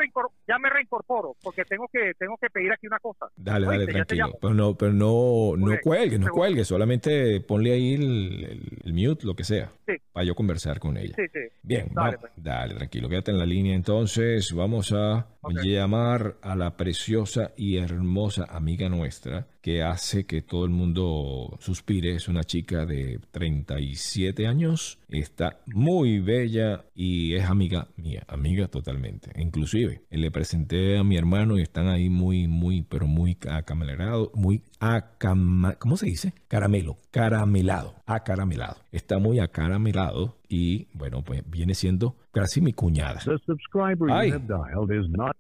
ya 0.48 0.60
me 0.60 0.70
reincorporo 0.70 1.36
porque 1.42 1.66
tengo 1.66 1.88
que 1.92 2.14
tengo 2.18 2.38
que 2.38 2.50
pedir 2.50 2.72
aquí 2.72 2.88
una 2.88 3.00
cosa. 3.00 3.28
Dale, 3.36 3.66
dale, 3.66 3.88
tranquilo. 3.88 4.38
Pero 4.40 4.54
no, 4.54 4.76
pero 4.76 4.94
no, 4.94 5.58
no 5.58 5.76
cuelgue, 5.82 6.20
no 6.20 6.30
cuelgue. 6.30 6.64
Solamente 6.64 7.42
ponle 7.42 7.74
ahí 7.74 7.96
el, 7.96 8.94
mute, 8.94 9.26
lo 9.26 9.36
que 9.36 9.44
sea. 9.44 9.72
Sí. 9.88 9.94
Para 10.14 10.26
yo 10.26 10.36
conversar 10.36 10.80
con 10.80 10.98
ella. 10.98 11.16
Sí, 11.16 11.24
sí. 11.32 11.40
Bien, 11.64 11.90
dale, 11.94 12.18
pues. 12.18 12.34
dale, 12.36 12.76
tranquilo. 12.76 13.08
Quédate 13.08 13.32
en 13.32 13.40
la 13.40 13.46
línea 13.46 13.76
entonces. 13.76 14.52
Vamos 14.54 14.92
a 14.92 15.26
llamar 15.54 16.38
a 16.42 16.56
la 16.56 16.78
preciosa 16.78 17.52
y 17.56 17.78
hermosa 17.78 18.46
amiga 18.50 18.90
nuestra 18.90 19.48
que 19.62 19.84
hace 19.84 20.26
que 20.26 20.42
todo 20.42 20.66
el 20.66 20.72
mundo 20.72 21.58
suspire. 21.60 22.16
Es 22.16 22.28
una 22.28 22.44
chica 22.44 22.86
de 22.86 23.20
37 23.32 24.48
años, 24.48 24.98
está 25.10 25.60
muy 25.68 26.20
bella 26.20 26.86
y 26.96 27.36
es 27.36 27.46
amiga 27.46 27.88
mía, 27.96 28.24
amiga 28.28 28.68
totalmente. 28.68 29.32
Inclusive 29.40 30.02
le 30.10 30.32
presenté 30.32 30.98
a 30.98 31.04
mi 31.04 31.18
hermano 31.18 31.58
y 31.58 31.62
están 31.62 31.88
ahí 31.88 32.10
muy, 32.10 32.48
muy, 32.48 32.82
pero 32.82 33.08
muy 33.08 33.38
acamelado, 33.50 34.32
muy 34.34 34.64
acam 34.80 35.74
¿cómo 35.80 35.98
se 35.98 36.08
dice? 36.08 36.34
Caramelo, 36.48 36.98
caramelado, 37.12 37.96
acaramelado. 38.06 38.78
Está 38.92 39.20
muy 39.20 39.40
acaramelado 39.40 40.38
y 40.50 40.88
bueno, 40.94 41.24
pues 41.24 41.44
viene 41.50 41.76
siendo 41.76 42.16
casi 42.32 42.62
mi 42.62 42.74
cuñada. 42.74 43.20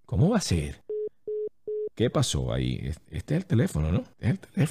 ¿Cómo 0.05 0.29
va 0.29 0.37
a 0.37 0.41
ser? 0.41 0.81
¿Qué 1.95 2.09
pasó 2.09 2.53
ahí? 2.53 2.89
Este 3.11 3.35
es 3.35 3.41
el 3.41 3.45
teléfono, 3.45 3.91
¿no? 3.91 3.99
Es 4.19 4.31
el 4.31 4.39
teléfono. 4.39 4.63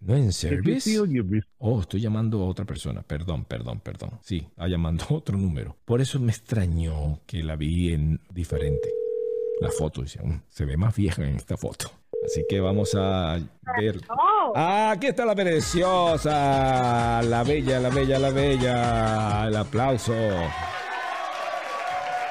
¿No 0.00 0.16
en 0.16 0.32
service? 0.32 0.90
Oh, 1.58 1.80
estoy 1.80 2.00
llamando 2.00 2.42
a 2.42 2.46
otra 2.46 2.64
persona. 2.64 3.02
Perdón, 3.02 3.44
perdón, 3.44 3.80
perdón. 3.80 4.10
Sí, 4.22 4.46
está 4.48 4.66
llamando 4.66 5.04
a 5.10 5.14
otro 5.14 5.36
número. 5.36 5.76
Por 5.84 6.00
eso 6.00 6.18
me 6.18 6.32
extrañó 6.32 7.20
que 7.26 7.42
la 7.42 7.54
vi 7.56 7.92
en 7.92 8.20
diferente. 8.30 8.88
La 9.60 9.70
foto, 9.70 10.02
mm, 10.02 10.40
se 10.48 10.64
ve 10.64 10.76
más 10.76 10.96
vieja 10.96 11.22
en 11.26 11.36
esta 11.36 11.56
foto. 11.56 11.90
Así 12.24 12.44
que 12.48 12.58
vamos 12.60 12.94
a 12.94 13.38
ver. 13.78 14.00
Ah, 14.54 14.92
aquí 14.92 15.08
está 15.08 15.24
la 15.24 15.34
preciosa, 15.34 17.22
la 17.22 17.42
bella, 17.42 17.80
la 17.80 17.88
bella, 17.88 18.18
la 18.18 18.30
bella. 18.30 19.46
El 19.46 19.56
aplauso. 19.56 20.14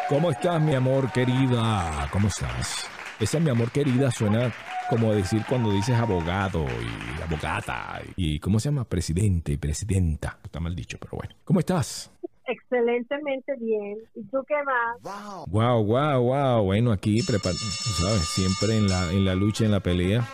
¿Cómo 0.10 0.32
estás, 0.32 0.62
mi 0.62 0.74
amor 0.74 1.12
querida? 1.12 2.08
¿Cómo 2.12 2.28
estás? 2.30 2.88
Esa 3.20 3.40
mi 3.40 3.50
amor 3.50 3.72
querida 3.72 4.12
suena 4.12 4.54
como 4.90 5.14
decir 5.14 5.44
cuando 5.50 5.72
dices 5.72 5.96
abogado 5.96 6.66
y 6.66 7.22
abogata 7.22 8.00
y 8.16 8.40
¿cómo 8.40 8.60
se 8.60 8.70
llama? 8.70 8.86
Presidente 8.86 9.52
y 9.52 9.58
presidenta. 9.58 10.38
Está 10.44 10.60
mal 10.60 10.76
dicho, 10.76 10.98
pero 11.00 11.18
bueno. 11.18 11.36
¿Cómo 11.44 11.60
estás? 11.60 12.12
Excelentemente 12.46 13.54
bien. 13.60 13.98
¿Y 14.16 14.24
tú 14.26 14.38
qué 14.48 14.56
más? 14.64 15.46
Wow, 15.48 15.84
wow, 15.84 16.22
wow. 16.22 16.64
Bueno, 16.64 16.92
aquí 16.92 17.20
sabes, 17.22 18.22
siempre 18.30 18.78
en 18.78 18.88
la 18.88 19.12
en 19.12 19.26
la 19.26 19.36
lucha, 19.36 19.66
en 19.66 19.72
la 19.72 19.82
pelea. 19.82 20.26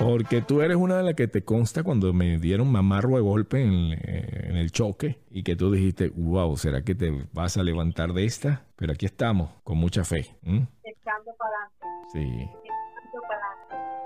Porque 0.00 0.40
tú 0.40 0.62
eres 0.62 0.78
una 0.78 0.96
de 0.96 1.02
las 1.02 1.14
que 1.14 1.28
te 1.28 1.44
consta 1.44 1.82
cuando 1.82 2.14
me 2.14 2.38
dieron 2.38 2.72
mamarro 2.72 3.16
de 3.16 3.20
golpe 3.20 3.62
en, 3.62 4.56
el 4.56 4.72
choque 4.72 5.18
y 5.30 5.42
que 5.42 5.56
tú 5.56 5.70
dijiste, 5.70 6.08
wow, 6.16 6.56
¿será 6.56 6.82
que 6.82 6.94
te 6.94 7.26
vas 7.32 7.58
a 7.58 7.62
levantar 7.62 8.14
de 8.14 8.24
esta? 8.24 8.64
Pero 8.76 8.94
aquí 8.94 9.04
estamos, 9.04 9.50
con 9.62 9.76
mucha 9.76 10.02
fe. 10.02 10.34
Echando 10.42 11.34
para 11.38 11.70
Sí. 12.12 12.48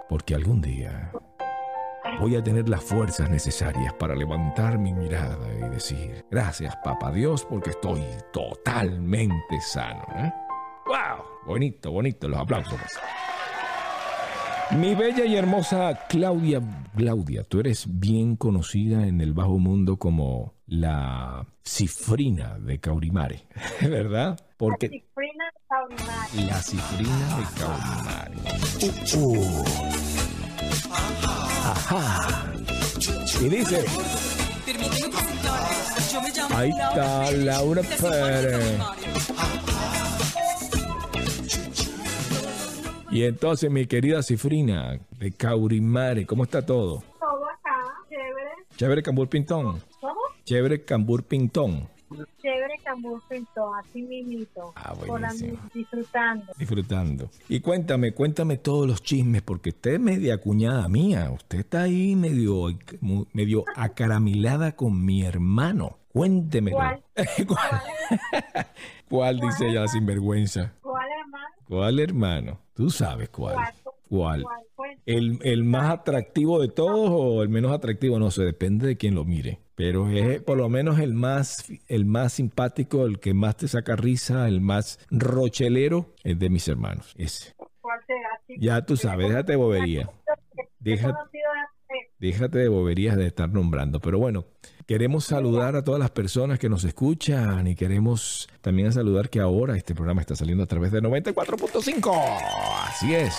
Porque 0.08 0.34
algún 0.34 0.60
día 0.60 1.12
voy 2.20 2.34
a 2.34 2.42
tener 2.42 2.68
las 2.68 2.82
fuerzas 2.82 3.30
necesarias 3.30 3.92
para 3.94 4.16
levantar 4.16 4.78
mi 4.78 4.92
mirada 4.92 5.46
y 5.54 5.70
decir, 5.70 6.24
gracias, 6.28 6.74
papá 6.82 7.12
Dios, 7.12 7.44
porque 7.44 7.70
estoy 7.70 8.02
totalmente 8.32 9.60
sano. 9.60 10.04
¡Wow! 10.86 10.96
¿eh? 10.96 11.22
Bonito, 11.46 11.92
bonito, 11.92 12.28
los 12.28 12.40
aplausos. 12.40 12.80
Mi 14.76 14.94
bella 14.94 15.24
y 15.24 15.36
hermosa 15.36 16.06
Claudia, 16.08 16.60
Claudia, 16.96 17.44
tú 17.44 17.60
eres 17.60 17.86
bien 17.88 18.36
conocida 18.36 19.06
en 19.06 19.20
el 19.20 19.32
bajo 19.32 19.58
mundo 19.58 19.98
como 19.98 20.54
la 20.66 21.46
cifrina 21.62 22.58
de 22.58 22.80
Caurimare, 22.80 23.46
¿verdad? 23.82 24.38
Porque 24.56 24.88
la 24.88 24.92
cifrina 24.92 25.44
de 25.44 25.60
Caurimare. 25.68 26.46
La 26.46 26.62
cifrina 26.62 27.38
de 27.38 27.44
Caurimare. 27.60 28.34
Uh, 29.16 29.18
uh. 29.18 29.64
Ajá. 31.70 32.52
Y 33.40 33.48
dice... 33.48 33.84
Ahí 36.54 36.70
está 36.70 37.30
Laura 37.32 37.82
Pérez. 37.82 38.80
Y 43.14 43.22
entonces, 43.22 43.70
mi 43.70 43.86
querida 43.86 44.24
Cifrina 44.24 44.98
de 45.20 45.30
Caurimare, 45.30 46.26
¿cómo 46.26 46.42
está 46.42 46.66
todo? 46.66 47.04
Todo 47.20 47.44
acá, 47.48 47.80
chévere. 48.08 48.50
Chévere 48.76 49.02
Cambur 49.04 49.28
Pintón. 49.28 49.80
¿Cómo? 50.00 50.20
Chévere 50.44 50.84
Cambur 50.84 51.22
Pintón. 51.22 51.88
Chévere 52.42 52.74
Cambur 52.82 53.22
Pintón, 53.28 53.78
así 53.78 54.02
mismito. 54.02 54.72
Ah, 54.74 54.94
buenísimo. 54.94 55.56
disfrutando. 55.72 56.52
Disfrutando. 56.58 57.30
Y 57.48 57.60
cuéntame, 57.60 58.14
cuéntame 58.14 58.56
todos 58.56 58.88
los 58.88 59.00
chismes, 59.00 59.42
porque 59.42 59.68
usted 59.68 59.92
es 59.92 60.00
media 60.00 60.38
cuñada 60.38 60.88
mía. 60.88 61.30
Usted 61.30 61.60
está 61.60 61.82
ahí 61.82 62.16
medio, 62.16 62.66
medio 63.32 63.64
acaramilada 63.76 64.74
con 64.74 65.04
mi 65.04 65.22
hermano. 65.22 65.98
Cuéntemelo. 66.12 66.78
¿Cuál? 66.78 67.04
¿Cuál? 67.46 68.66
¿Cuál 69.08 69.40
dice 69.40 69.68
ella 69.68 69.86
sinvergüenza? 69.86 70.72
¿Cuál 71.68 72.00
hermano? 72.00 72.60
Tú 72.74 72.90
sabes 72.90 73.28
cuál. 73.30 73.56
¿Cuál? 74.08 74.44
¿El, 75.06 75.38
¿El, 75.42 75.64
más 75.64 75.90
atractivo 75.90 76.60
de 76.60 76.68
todos 76.68 77.10
o 77.10 77.42
el 77.42 77.48
menos 77.48 77.72
atractivo? 77.72 78.18
No 78.18 78.30
sé, 78.30 78.44
depende 78.44 78.86
de 78.86 78.96
quién 78.96 79.14
lo 79.14 79.24
mire. 79.24 79.60
Pero 79.74 80.08
es 80.08 80.40
por 80.42 80.56
lo 80.56 80.68
menos 80.68 81.00
el 81.00 81.14
más, 81.14 81.64
el 81.88 82.04
más 82.04 82.34
simpático, 82.34 83.06
el 83.06 83.18
que 83.18 83.34
más 83.34 83.56
te 83.56 83.66
saca 83.66 83.96
risa, 83.96 84.46
el 84.46 84.60
más 84.60 85.04
rochelero, 85.10 86.14
es 86.22 86.38
de 86.38 86.48
mis 86.48 86.68
hermanos. 86.68 87.12
Ese. 87.18 87.54
Ya 88.58 88.82
tú 88.82 88.96
sabes, 88.96 89.28
déjate 89.28 89.56
bobería. 89.56 90.08
Déjate, 90.78 91.38
déjate 92.26 92.58
de 92.58 92.68
boberías 92.68 93.16
de 93.16 93.26
estar 93.26 93.48
nombrando. 93.48 94.00
Pero 94.00 94.18
bueno, 94.18 94.46
Queremos 94.86 95.24
saludar 95.24 95.76
a 95.76 95.82
todas 95.82 95.98
las 95.98 96.10
personas 96.10 96.58
que 96.58 96.68
nos 96.68 96.84
escuchan 96.84 97.66
y 97.66 97.74
queremos 97.74 98.50
también 98.60 98.92
saludar 98.92 99.30
que 99.30 99.40
ahora 99.40 99.78
este 99.78 99.94
programa 99.94 100.20
está 100.20 100.36
saliendo 100.36 100.62
a 100.62 100.66
través 100.66 100.92
de 100.92 101.00
94.5. 101.00 102.12
Así 102.86 103.14
es. 103.14 103.34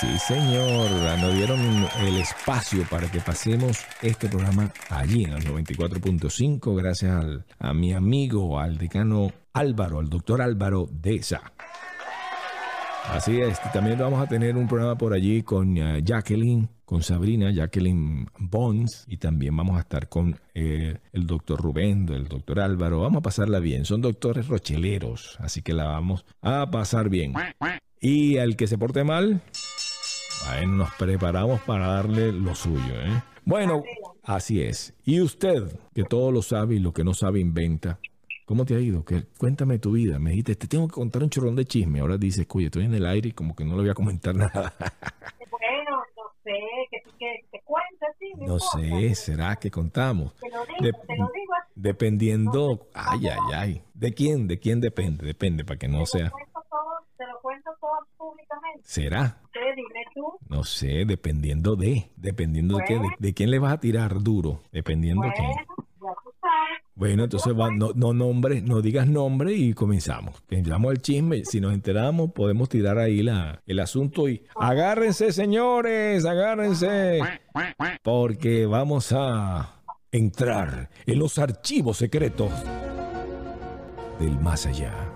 Sí, 0.00 0.06
señor. 0.20 0.90
Nos 1.20 1.34
dieron 1.34 1.60
el 2.00 2.16
espacio 2.16 2.86
para 2.88 3.10
que 3.10 3.20
pasemos 3.20 3.80
este 4.00 4.30
programa 4.30 4.72
allí 4.88 5.24
en 5.24 5.34
el 5.34 5.44
94.5 5.44 6.74
gracias 6.74 7.22
a 7.58 7.74
mi 7.74 7.92
amigo, 7.92 8.58
al 8.58 8.78
decano 8.78 9.30
Álvaro, 9.52 9.98
al 9.98 10.08
doctor 10.08 10.40
Álvaro 10.40 10.88
Deza. 10.90 11.42
Así 13.10 13.38
es. 13.38 13.60
También 13.74 13.98
vamos 13.98 14.22
a 14.22 14.26
tener 14.26 14.56
un 14.56 14.66
programa 14.66 14.96
por 14.96 15.12
allí 15.12 15.42
con 15.42 15.76
eh, 15.76 16.00
Jacqueline 16.02 16.70
con 16.90 17.04
Sabrina, 17.04 17.52
Jacqueline 17.52 18.26
Bonds 18.36 19.04
y 19.08 19.16
también 19.16 19.56
vamos 19.56 19.76
a 19.76 19.80
estar 19.80 20.08
con 20.08 20.40
eh, 20.54 20.98
el 21.12 21.26
doctor 21.26 21.62
Rubén, 21.62 22.08
el 22.10 22.26
doctor 22.26 22.58
Álvaro. 22.58 23.00
Vamos 23.00 23.20
a 23.20 23.22
pasarla 23.22 23.60
bien. 23.60 23.84
Son 23.84 24.02
doctores 24.02 24.48
rocheleros, 24.48 25.38
así 25.38 25.62
que 25.62 25.72
la 25.72 25.84
vamos 25.84 26.26
a 26.42 26.68
pasar 26.70 27.08
bien. 27.08 27.32
Y 28.00 28.38
al 28.38 28.56
que 28.56 28.66
se 28.66 28.76
porte 28.76 29.04
mal, 29.04 29.40
nos 30.66 30.90
preparamos 30.94 31.60
para 31.60 31.86
darle 31.86 32.32
lo 32.32 32.54
suyo. 32.56 33.00
¿eh? 33.00 33.22
Bueno, 33.44 33.84
Así 34.22 34.62
es. 34.62 34.94
Y 35.04 35.20
usted, 35.20 35.80
que 35.94 36.04
todo 36.04 36.30
lo 36.30 36.42
sabe 36.42 36.76
y 36.76 36.78
lo 36.78 36.92
que 36.92 37.04
no 37.04 37.14
sabe 37.14 37.40
inventa. 37.40 37.98
¿Cómo 38.44 38.64
te 38.64 38.74
ha 38.74 38.80
ido? 38.80 39.04
Que, 39.04 39.24
cuéntame 39.38 39.78
tu 39.78 39.92
vida. 39.92 40.18
Me 40.18 40.30
dijiste, 40.30 40.56
te 40.56 40.66
tengo 40.66 40.88
que 40.88 40.94
contar 40.94 41.22
un 41.22 41.30
chorrón 41.30 41.56
de 41.56 41.64
chisme. 41.64 42.00
Ahora 42.00 42.16
dices, 42.16 42.46
oye, 42.50 42.66
estoy 42.66 42.84
en 42.84 42.94
el 42.94 43.06
aire 43.06 43.28
y 43.30 43.32
como 43.32 43.54
que 43.54 43.64
no 43.64 43.76
le 43.76 43.82
voy 43.82 43.90
a 43.90 43.94
comentar 43.94 44.34
nada. 44.36 44.74
Bueno, 45.50 46.02
no 46.16 46.22
sé, 46.42 46.58
que 46.90 47.00
tú 47.04 47.10
que 47.18 47.44
te 47.50 47.60
cuentes, 47.64 48.08
sí. 48.18 48.29
No 48.40 48.58
sé, 48.58 49.14
¿será 49.14 49.56
que 49.56 49.70
contamos? 49.70 50.34
Te 50.36 50.48
lo 50.50 50.60
digo, 50.64 50.98
te 51.06 51.16
lo 51.16 51.30
digo 51.34 51.54
así. 51.54 51.72
Dependiendo, 51.74 52.88
ay, 52.94 53.28
ay, 53.28 53.38
ay. 53.54 53.82
¿De 53.94 54.12
quién? 54.14 54.48
¿De 54.48 54.58
quién 54.58 54.80
depende? 54.80 55.24
Depende, 55.26 55.64
para 55.64 55.78
que 55.78 55.88
no 55.88 56.00
Te 56.00 56.06
sea. 56.06 56.24
lo 56.24 56.30
cuento 56.32 56.60
todo, 56.70 56.90
te 57.16 57.26
lo 57.26 57.40
cuento 57.40 57.70
todo 57.80 58.06
públicamente. 58.16 58.80
¿Será? 58.84 59.38
Entonces 59.46 59.76
dime 59.76 60.00
tú, 60.14 60.32
No 60.48 60.64
sé, 60.64 61.04
dependiendo 61.06 61.76
de. 61.76 62.10
Dependiendo 62.16 62.76
de 62.78 62.84
qué. 62.84 62.92
De, 62.94 62.98
Bueno. 63.00 63.16
de 63.18 63.34
quién 63.34 63.50
le 63.50 63.58
vas 63.58 63.72
a 63.74 63.80
tirar 63.80 64.20
duro. 64.22 64.60
Dependiendo 64.72 65.22
de 65.26 65.32
quién. 65.32 65.50
Bueno, 67.00 67.24
entonces 67.24 67.58
va, 67.58 67.70
no, 67.70 67.92
no 67.94 68.12
nombres, 68.12 68.62
no 68.62 68.82
digas 68.82 69.08
nombre 69.08 69.54
y 69.54 69.72
comenzamos. 69.72 70.34
Entramos 70.50 70.92
el 70.92 71.00
chisme. 71.00 71.46
Si 71.46 71.58
nos 71.58 71.72
enteramos, 71.72 72.32
podemos 72.32 72.68
tirar 72.68 72.98
ahí 72.98 73.26
el 73.66 73.80
asunto 73.80 74.28
y 74.28 74.44
agárrense, 74.54 75.32
señores, 75.32 76.26
agárrense. 76.26 77.20
Porque 78.02 78.66
vamos 78.66 79.12
a 79.12 79.80
entrar 80.12 80.90
en 81.06 81.18
los 81.18 81.38
archivos 81.38 81.96
secretos 81.96 82.50
del 84.18 84.38
más 84.38 84.66
allá. 84.66 85.09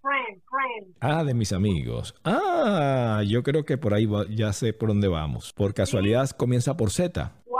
Friend, 0.00 0.40
friend. 0.50 0.94
Ah, 1.00 1.24
de 1.24 1.34
mis 1.34 1.52
amigos. 1.52 2.14
Ah, 2.24 3.22
yo 3.26 3.42
creo 3.42 3.64
que 3.64 3.76
por 3.78 3.94
ahí 3.94 4.06
va- 4.06 4.26
ya 4.28 4.52
sé 4.52 4.72
por 4.72 4.88
dónde 4.88 5.08
vamos. 5.08 5.52
Por 5.52 5.74
casualidad 5.74 6.30
comienza 6.30 6.76
por 6.76 6.90
Z. 6.90 7.32
Wow, 7.46 7.58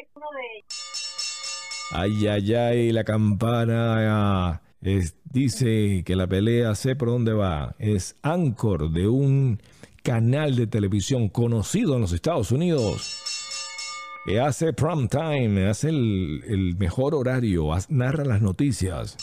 es 0.00 0.08
uno 0.14 0.26
de 0.32 0.58
ellos. 0.58 1.88
Ay, 1.92 2.26
ay, 2.26 2.54
ay, 2.54 2.92
la 2.92 3.04
campana 3.04 3.94
ah, 4.48 4.62
es- 4.80 5.16
dice 5.24 6.02
que 6.04 6.16
la 6.16 6.26
pelea 6.26 6.74
sé 6.74 6.96
por 6.96 7.08
dónde 7.08 7.32
va. 7.32 7.74
Es 7.78 8.16
Anchor 8.22 8.90
de 8.90 9.08
un 9.08 9.60
canal 10.02 10.56
de 10.56 10.66
televisión 10.66 11.28
conocido 11.28 11.94
en 11.96 12.00
los 12.02 12.12
Estados 12.12 12.50
Unidos. 12.52 13.35
Que 14.26 14.40
hace 14.40 14.72
prime 14.72 15.06
time, 15.06 15.68
hace 15.68 15.88
el, 15.90 16.42
el 16.48 16.76
mejor 16.76 17.14
horario, 17.14 17.68
narra 17.88 18.24
las 18.24 18.42
noticias. 18.42 19.16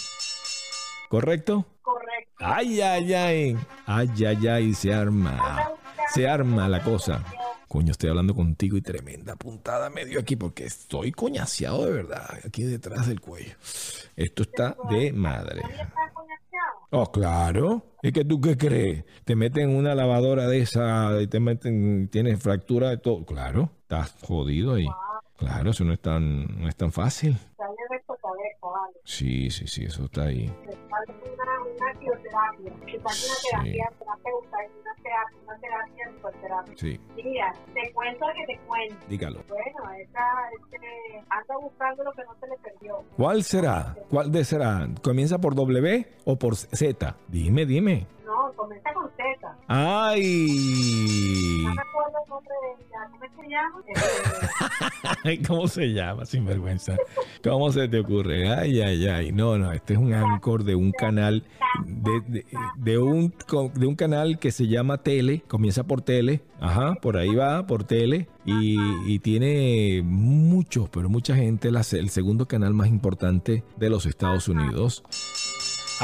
¿Correcto? 1.10 1.68
Correcto. 1.82 2.34
Ay, 2.40 2.80
ay, 2.80 3.14
ay. 3.14 3.58
Ay, 3.86 4.10
ay, 4.26 4.48
ay, 4.48 4.74
se 4.74 4.94
arma. 4.94 5.74
Se 6.14 6.28
arma 6.28 6.70
la 6.70 6.82
cosa. 6.84 7.24
Coño, 7.68 7.92
estoy 7.92 8.12
hablando 8.12 8.34
contigo 8.34 8.78
y 8.78 8.82
tremenda 8.82 9.36
puntada 9.36 9.90
medio 9.90 10.20
aquí 10.20 10.36
porque 10.36 10.64
estoy 10.66 11.12
coñaseado 11.12 11.86
de 11.86 11.92
verdad. 11.92 12.40
Aquí 12.46 12.64
detrás 12.64 13.08
del 13.08 13.20
cuello. 13.20 13.56
Esto 14.16 14.44
está 14.44 14.78
de 14.90 15.12
madre. 15.12 15.64
Oh, 16.96 17.12
claro. 17.12 17.84
¿Es 18.04 18.14
que 18.14 18.24
tú 18.24 18.40
qué 18.40 18.56
crees? 18.56 19.04
Te 19.26 19.36
meten 19.36 19.72
en 19.72 19.76
una 19.76 19.96
lavadora 19.96 20.46
de 20.48 20.60
esa 20.60 21.20
y 21.20 21.26
te 21.26 21.40
meten, 21.40 22.08
tienes 22.10 22.40
fractura 22.40 22.92
de 22.92 22.98
todo. 22.98 23.26
Claro, 23.26 23.72
estás 23.82 24.16
jodido 24.22 24.76
ahí. 24.76 24.86
Claro, 25.36 25.72
eso 25.72 25.84
no 25.84 25.94
es 25.94 26.00
tan, 26.00 26.62
no 26.62 26.70
es 26.70 26.76
tan 26.76 26.92
fácil. 26.92 27.36
Vale. 28.84 29.00
Sí, 29.06 29.50
sí, 29.50 29.66
sí, 29.68 29.86
eso 29.86 30.04
está 30.06 30.24
ahí. 30.24 30.48
Me 30.66 30.74
falta 30.90 31.14
una, 31.34 31.64
una 31.64 32.00
bioterapia. 32.00 32.86
Quizás 32.86 33.04
una 33.04 33.64
Sí. 33.64 33.72
terapia 33.72 33.92
terapeuta 34.00 34.58
y 34.64 34.82
una 34.82 34.94
terapia, 35.04 35.38
una 35.46 35.58
terapia 35.60 36.10
psicoterapia. 36.12 36.74
Sí, 36.78 37.00
Mira, 37.16 37.54
te 37.74 37.94
cuento 37.94 38.26
que 38.36 38.54
te 38.54 38.60
cuento. 38.68 38.96
dígalo. 39.08 39.44
Bueno, 39.48 39.94
esa 40.02 40.26
este, 40.60 41.24
anda 41.30 41.56
buscando 41.62 42.04
lo 42.04 42.12
que 42.12 42.24
no 42.26 42.36
se 42.40 42.48
le 42.48 42.58
perdió. 42.58 43.04
¿Cuál 43.16 43.44
será? 43.44 43.96
¿Cuál 44.10 44.32
de 44.32 44.44
será? 44.44 44.88
¿Comienza 45.02 45.38
por 45.40 45.56
W 45.56 46.06
o 46.26 46.36
por 46.38 46.56
Z? 46.58 47.16
Dime, 47.30 47.66
dime. 47.66 48.06
No, 48.26 48.52
comienza 48.54 48.92
con 48.94 49.10
Z. 49.12 49.23
¡Ay! 49.76 51.64
No 51.64 51.72
recuerdo 51.74 52.18
el 52.24 52.30
nombre 52.30 52.54
de 52.62 52.70
ella. 52.86 53.00
¿Cómo 53.10 53.42
se 53.42 53.50
llama? 53.50 53.82
¿Cómo 55.48 55.68
se 55.68 55.88
llama? 55.94 56.26
Sinvergüenza. 56.28 56.96
¿Cómo 57.44 57.72
se 57.72 57.88
te 57.88 58.00
ocurre? 58.00 58.54
Ay, 58.54 58.82
ay, 58.82 59.08
ay. 59.08 59.32
No, 59.32 59.58
no, 59.58 59.72
este 59.72 59.94
es 59.94 60.00
un 60.00 60.14
anchor 60.14 60.64
de 60.64 60.76
un 60.76 60.92
canal, 60.92 61.44
de, 61.86 62.22
de- 62.28 62.46
de 62.78 62.98
un, 63.00 63.34
de 63.74 63.88
un 63.88 63.96
canal 63.96 64.38
que 64.38 64.52
se 64.52 64.68
llama 64.68 65.00
Tele, 65.00 65.42
comienza 65.48 65.84
por 65.86 66.02
Tele, 66.04 66.44
ajá, 66.60 66.94
por 67.02 67.18
ahí 67.18 67.34
va, 67.34 67.66
por 67.66 67.84
Tele, 67.84 68.28
y, 68.46 68.78
y 69.08 69.18
tiene 69.20 70.02
muchos, 70.04 70.88
pero 70.90 71.10
mucha 71.10 71.36
gente, 71.36 71.72
la 71.72 71.82
el 71.94 72.10
segundo 72.12 72.48
canal 72.48 72.74
más 72.76 72.90
importante 72.90 73.64
de 73.78 73.90
los 73.90 74.06
Estados 74.06 74.48
Unidos. 74.48 75.04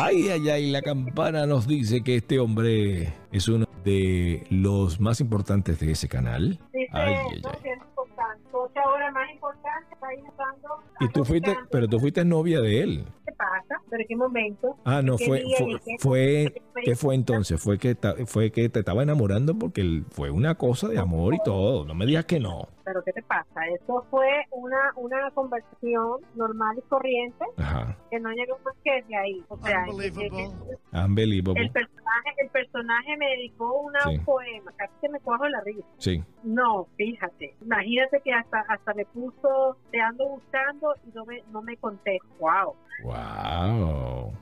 Ay, 0.01 0.29
ay, 0.29 0.49
ay, 0.49 0.71
la 0.71 0.81
campana 0.81 1.45
nos 1.45 1.67
dice 1.67 2.01
que 2.01 2.15
este 2.15 2.39
hombre 2.39 3.13
es 3.33 3.49
uno 3.49 3.65
de 3.83 4.45
los 4.49 5.01
más 5.01 5.19
importantes 5.19 5.77
de 5.79 5.91
ese 5.91 6.07
canal. 6.07 6.57
dice, 6.73 6.87
Ay, 6.93 7.15
ay, 7.15 7.25
ay. 7.33 7.41
más 9.11 9.31
importante 9.33 9.93
está 9.93 10.07
usando. 10.31 10.83
Y 11.01 11.09
tú 11.09 11.25
fuiste, 11.25 11.57
pero 11.69 11.87
tú 11.87 11.99
fuiste 11.99 12.23
novia 12.23 12.61
de 12.61 12.81
él. 12.81 13.05
¿Qué 13.25 13.33
pasa? 13.33 13.81
¿Pero 13.89 14.01
en 14.01 14.07
qué 14.07 14.15
momento? 14.15 14.77
Ah, 14.85 15.01
no, 15.01 15.17
¿Qué 15.17 15.25
fue, 15.25 15.43
fue, 15.57 15.97
fue, 15.99 16.61
¿qué 16.83 16.95
fue 16.95 17.15
entonces? 17.15 17.61
Fue 17.61 17.77
que, 17.77 17.95
fue 18.25 18.51
que 18.51 18.69
te 18.69 18.79
estaba 18.79 19.03
enamorando 19.03 19.57
porque 19.57 20.03
fue 20.11 20.29
una 20.31 20.55
cosa 20.55 20.87
de 20.87 20.97
amor 20.99 21.33
y 21.33 21.39
todo. 21.43 21.85
No 21.85 21.93
me 21.95 22.05
digas 22.05 22.25
que 22.25 22.39
no. 22.39 22.67
¿Pero 22.83 23.03
qué 23.03 23.13
te 23.13 23.21
pasa? 23.21 23.67
Eso 23.67 24.03
fue 24.09 24.27
una, 24.51 24.77
una 24.95 25.29
conversación 25.31 26.21
normal 26.35 26.75
y 26.79 26.81
corriente 26.89 27.45
Ajá. 27.57 27.95
que 28.09 28.19
no 28.19 28.31
llegó 28.31 28.57
más 28.65 28.73
que 28.83 29.03
de 29.07 29.15
ahí. 29.15 29.43
O 29.47 29.57
sea, 29.57 29.85
Unbelievable. 29.87 30.49
Unbelievable. 30.91 31.61
el 31.61 31.71
personaje, 31.71 32.29
el 32.39 32.49
personaje 32.49 33.17
me 33.17 33.25
dedicó 33.27 33.73
una, 33.81 33.99
Sí. 34.01 34.17
un 34.17 34.25
poema, 34.25 34.71
casi 34.75 34.93
que 35.01 35.09
me 35.09 35.19
cojo 35.19 35.47
la 35.47 35.61
risa. 35.61 35.85
Sí. 35.97 36.23
No, 36.43 36.87
fíjate, 36.97 37.55
imagínate 37.61 38.21
que 38.23 38.33
hasta 38.33 38.61
hasta 38.67 38.93
me 38.95 39.05
puso, 39.05 39.77
te 39.91 40.01
ando 40.01 40.27
buscando 40.27 40.95
y 41.07 41.11
no 41.15 41.25
me, 41.25 41.43
no 41.51 41.61
me 41.61 41.77
contesta. 41.77 42.25
Wow, 42.39 42.75
Wow. 43.03 44.33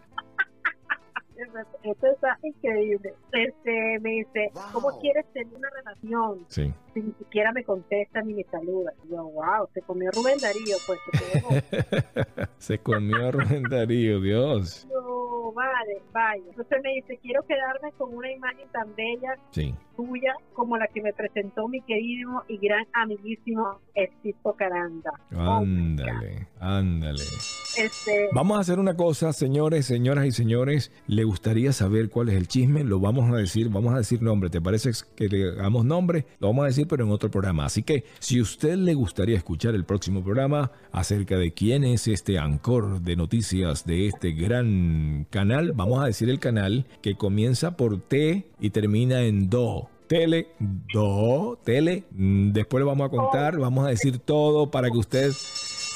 Esto 1.83 2.07
está 2.07 2.37
increíble. 2.43 3.13
Este, 3.31 3.99
me 4.01 4.09
dice, 4.11 4.51
¿cómo 4.73 4.91
Wow. 4.91 4.99
quieres 5.01 5.25
tener 5.33 5.53
una 5.55 5.69
relación 5.69 6.45
Sí. 6.47 6.73
si 6.93 7.01
ni 7.01 7.11
siquiera 7.13 7.51
me 7.51 7.63
contesta 7.63 8.21
ni 8.21 8.33
me 8.33 8.43
saluda? 8.45 8.93
Y 9.05 9.09
yo, 9.11 9.23
wow, 9.23 9.67
se 9.73 9.81
comió 9.81 10.11
Rubén 10.11 10.37
Darío, 10.39 10.75
pues. 10.85 10.99
se 12.57 12.77
comió 12.79 13.31
Rubén 13.31 13.63
Darío, 13.63 14.19
Dios. 14.21 14.87
No, 15.47 15.53
vale, 15.53 16.01
vaya. 16.11 16.43
Entonces 16.49 16.77
me 16.83 16.91
dice, 16.95 17.17
quiero 17.21 17.41
quedarme 17.43 17.91
con 17.97 18.13
una 18.13 18.29
imagen 18.31 18.67
tan 18.69 18.93
bella 18.95 19.37
Sí. 19.51 19.73
tuya 19.95 20.35
como 20.53 20.77
la 20.77 20.87
que 20.87 21.01
me 21.01 21.13
presentó 21.13 21.67
mi 21.69 21.79
querido 21.81 22.43
y 22.49 22.57
gran 22.57 22.85
amiguísimo 22.93 23.79
Estipo 23.95 24.53
Caranda. 24.53 25.11
Oh. 25.33 25.57
Ándale, 25.59 26.47
ándale. 26.59 27.23
Este, 27.77 28.27
Vamos 28.33 28.57
a 28.57 28.61
hacer 28.61 28.77
una 28.77 28.95
cosa, 28.97 29.31
señores, 29.31 29.85
señoras 29.85 30.25
y 30.25 30.31
señores. 30.31 30.91
¿Le 31.07 31.23
gustaría 31.27 31.73
saber 31.73 32.09
cuál 32.09 32.29
es 32.29 32.35
el 32.35 32.47
chisme? 32.47 32.83
Lo 32.83 32.99
vamos 32.99 33.31
a 33.31 33.37
decir, 33.37 33.69
vamos 33.69 33.93
a 33.93 33.97
decir 33.97 34.21
nombre. 34.21 34.49
¿Te 34.49 34.61
parece 34.61 34.91
que 35.15 35.27
le 35.27 35.51
hagamos 35.51 35.85
nombre? 35.85 36.25
Lo 36.39 36.47
vamos 36.47 36.63
a 36.63 36.67
decir, 36.67 36.87
pero 36.87 37.03
en 37.03 37.11
otro 37.11 37.29
programa. 37.29 37.65
Así 37.65 37.83
que 37.83 38.05
si 38.19 38.41
usted 38.41 38.75
le 38.75 38.93
gustaría 38.93 39.37
escuchar 39.37 39.75
el 39.75 39.85
próximo 39.85 40.23
programa 40.23 40.71
acerca 40.91 41.37
de 41.37 41.53
quién 41.53 41.83
es 41.83 42.07
este 42.07 42.39
ancor 42.39 43.01
de 43.01 43.15
noticias 43.15 43.85
de 43.85 44.07
este 44.07 44.31
gran 44.31 45.27
canal, 45.29 45.73
vamos 45.73 46.01
a 46.01 46.07
decir 46.07 46.29
el 46.29 46.39
canal 46.39 46.87
que 47.01 47.15
comienza 47.15 47.77
por 47.77 47.99
T 47.99 48.47
y 48.59 48.69
termina 48.71 49.23
en 49.23 49.49
Do. 49.49 49.89
Tele, 50.07 50.47
do, 50.93 51.59
tele. 51.65 52.05
Mm, 52.11 52.53
Después 52.53 52.81
le 52.81 52.85
vamos 52.85 53.07
a 53.07 53.09
contar, 53.09 53.59
vamos 53.59 53.85
a 53.85 53.89
decir 53.89 54.19
todo 54.19 54.71
para 54.71 54.89
que 54.89 54.97
usted 54.97 55.31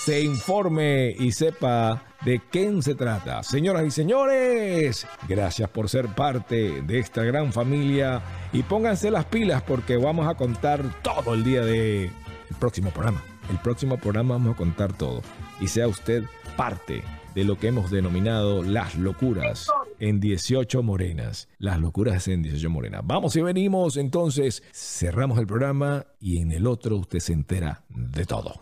se 0.03 0.21
informe 0.21 1.15
y 1.19 1.31
sepa 1.31 2.03
de 2.25 2.41
quién 2.49 2.81
se 2.81 2.95
trata. 2.95 3.43
Señoras 3.43 3.85
y 3.85 3.91
señores, 3.91 5.05
gracias 5.29 5.69
por 5.69 5.89
ser 5.89 6.07
parte 6.15 6.81
de 6.81 6.97
esta 6.97 7.23
gran 7.23 7.53
familia 7.53 8.21
y 8.51 8.63
pónganse 8.63 9.11
las 9.11 9.25
pilas 9.25 9.61
porque 9.61 9.97
vamos 9.97 10.27
a 10.27 10.33
contar 10.33 10.81
todo 11.03 11.35
el 11.35 11.43
día 11.43 11.61
de 11.61 12.05
el 12.05 12.55
próximo 12.59 12.89
programa. 12.89 13.23
El 13.51 13.59
próximo 13.59 13.97
programa 13.97 14.35
vamos 14.35 14.55
a 14.55 14.57
contar 14.57 14.91
todo 14.91 15.21
y 15.59 15.67
sea 15.67 15.87
usted 15.87 16.23
parte 16.57 17.03
de 17.35 17.43
lo 17.43 17.59
que 17.59 17.67
hemos 17.67 17.91
denominado 17.91 18.63
las 18.63 18.95
locuras 18.95 19.67
en 19.99 20.19
18 20.19 20.81
morenas. 20.81 21.47
Las 21.59 21.79
locuras 21.79 22.27
en 22.27 22.41
18 22.41 22.69
morenas. 22.71 23.01
Vamos 23.03 23.35
y 23.35 23.41
venimos, 23.41 23.97
entonces 23.97 24.63
cerramos 24.73 25.37
el 25.37 25.45
programa 25.45 26.07
y 26.19 26.39
en 26.39 26.51
el 26.51 26.65
otro 26.65 26.97
usted 26.97 27.19
se 27.19 27.33
entera 27.33 27.83
de 27.89 28.25
todo. 28.25 28.61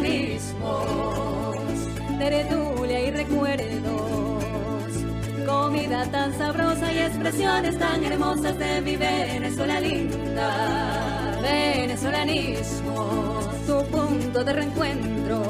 Venezolanismos, 0.00 1.56
tertulia 2.18 3.00
y 3.00 3.10
recuerdos, 3.10 4.44
comida 5.46 6.06
tan 6.06 6.32
sabrosa 6.38 6.90
y 6.92 6.98
expresiones 6.98 7.78
tan 7.78 8.04
hermosas 8.04 8.58
de 8.58 8.80
mi 8.80 8.96
Venezuela 8.96 9.80
linda. 9.80 11.38
Venezolanismo, 11.42 13.40
tu 13.66 13.84
punto 13.86 14.44
de 14.44 14.52
reencuentro 14.52 15.42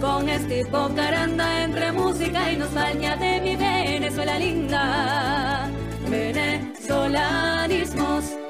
con 0.00 0.26
este 0.28 0.64
Caranda 0.94 1.64
entre 1.64 1.90
música 1.92 2.52
y 2.52 2.56
nostalgia 2.56 3.16
de 3.16 3.40
mi 3.40 3.56
Venezuela 3.56 4.38
linda. 4.38 5.68
Venezolanismos 6.08 8.45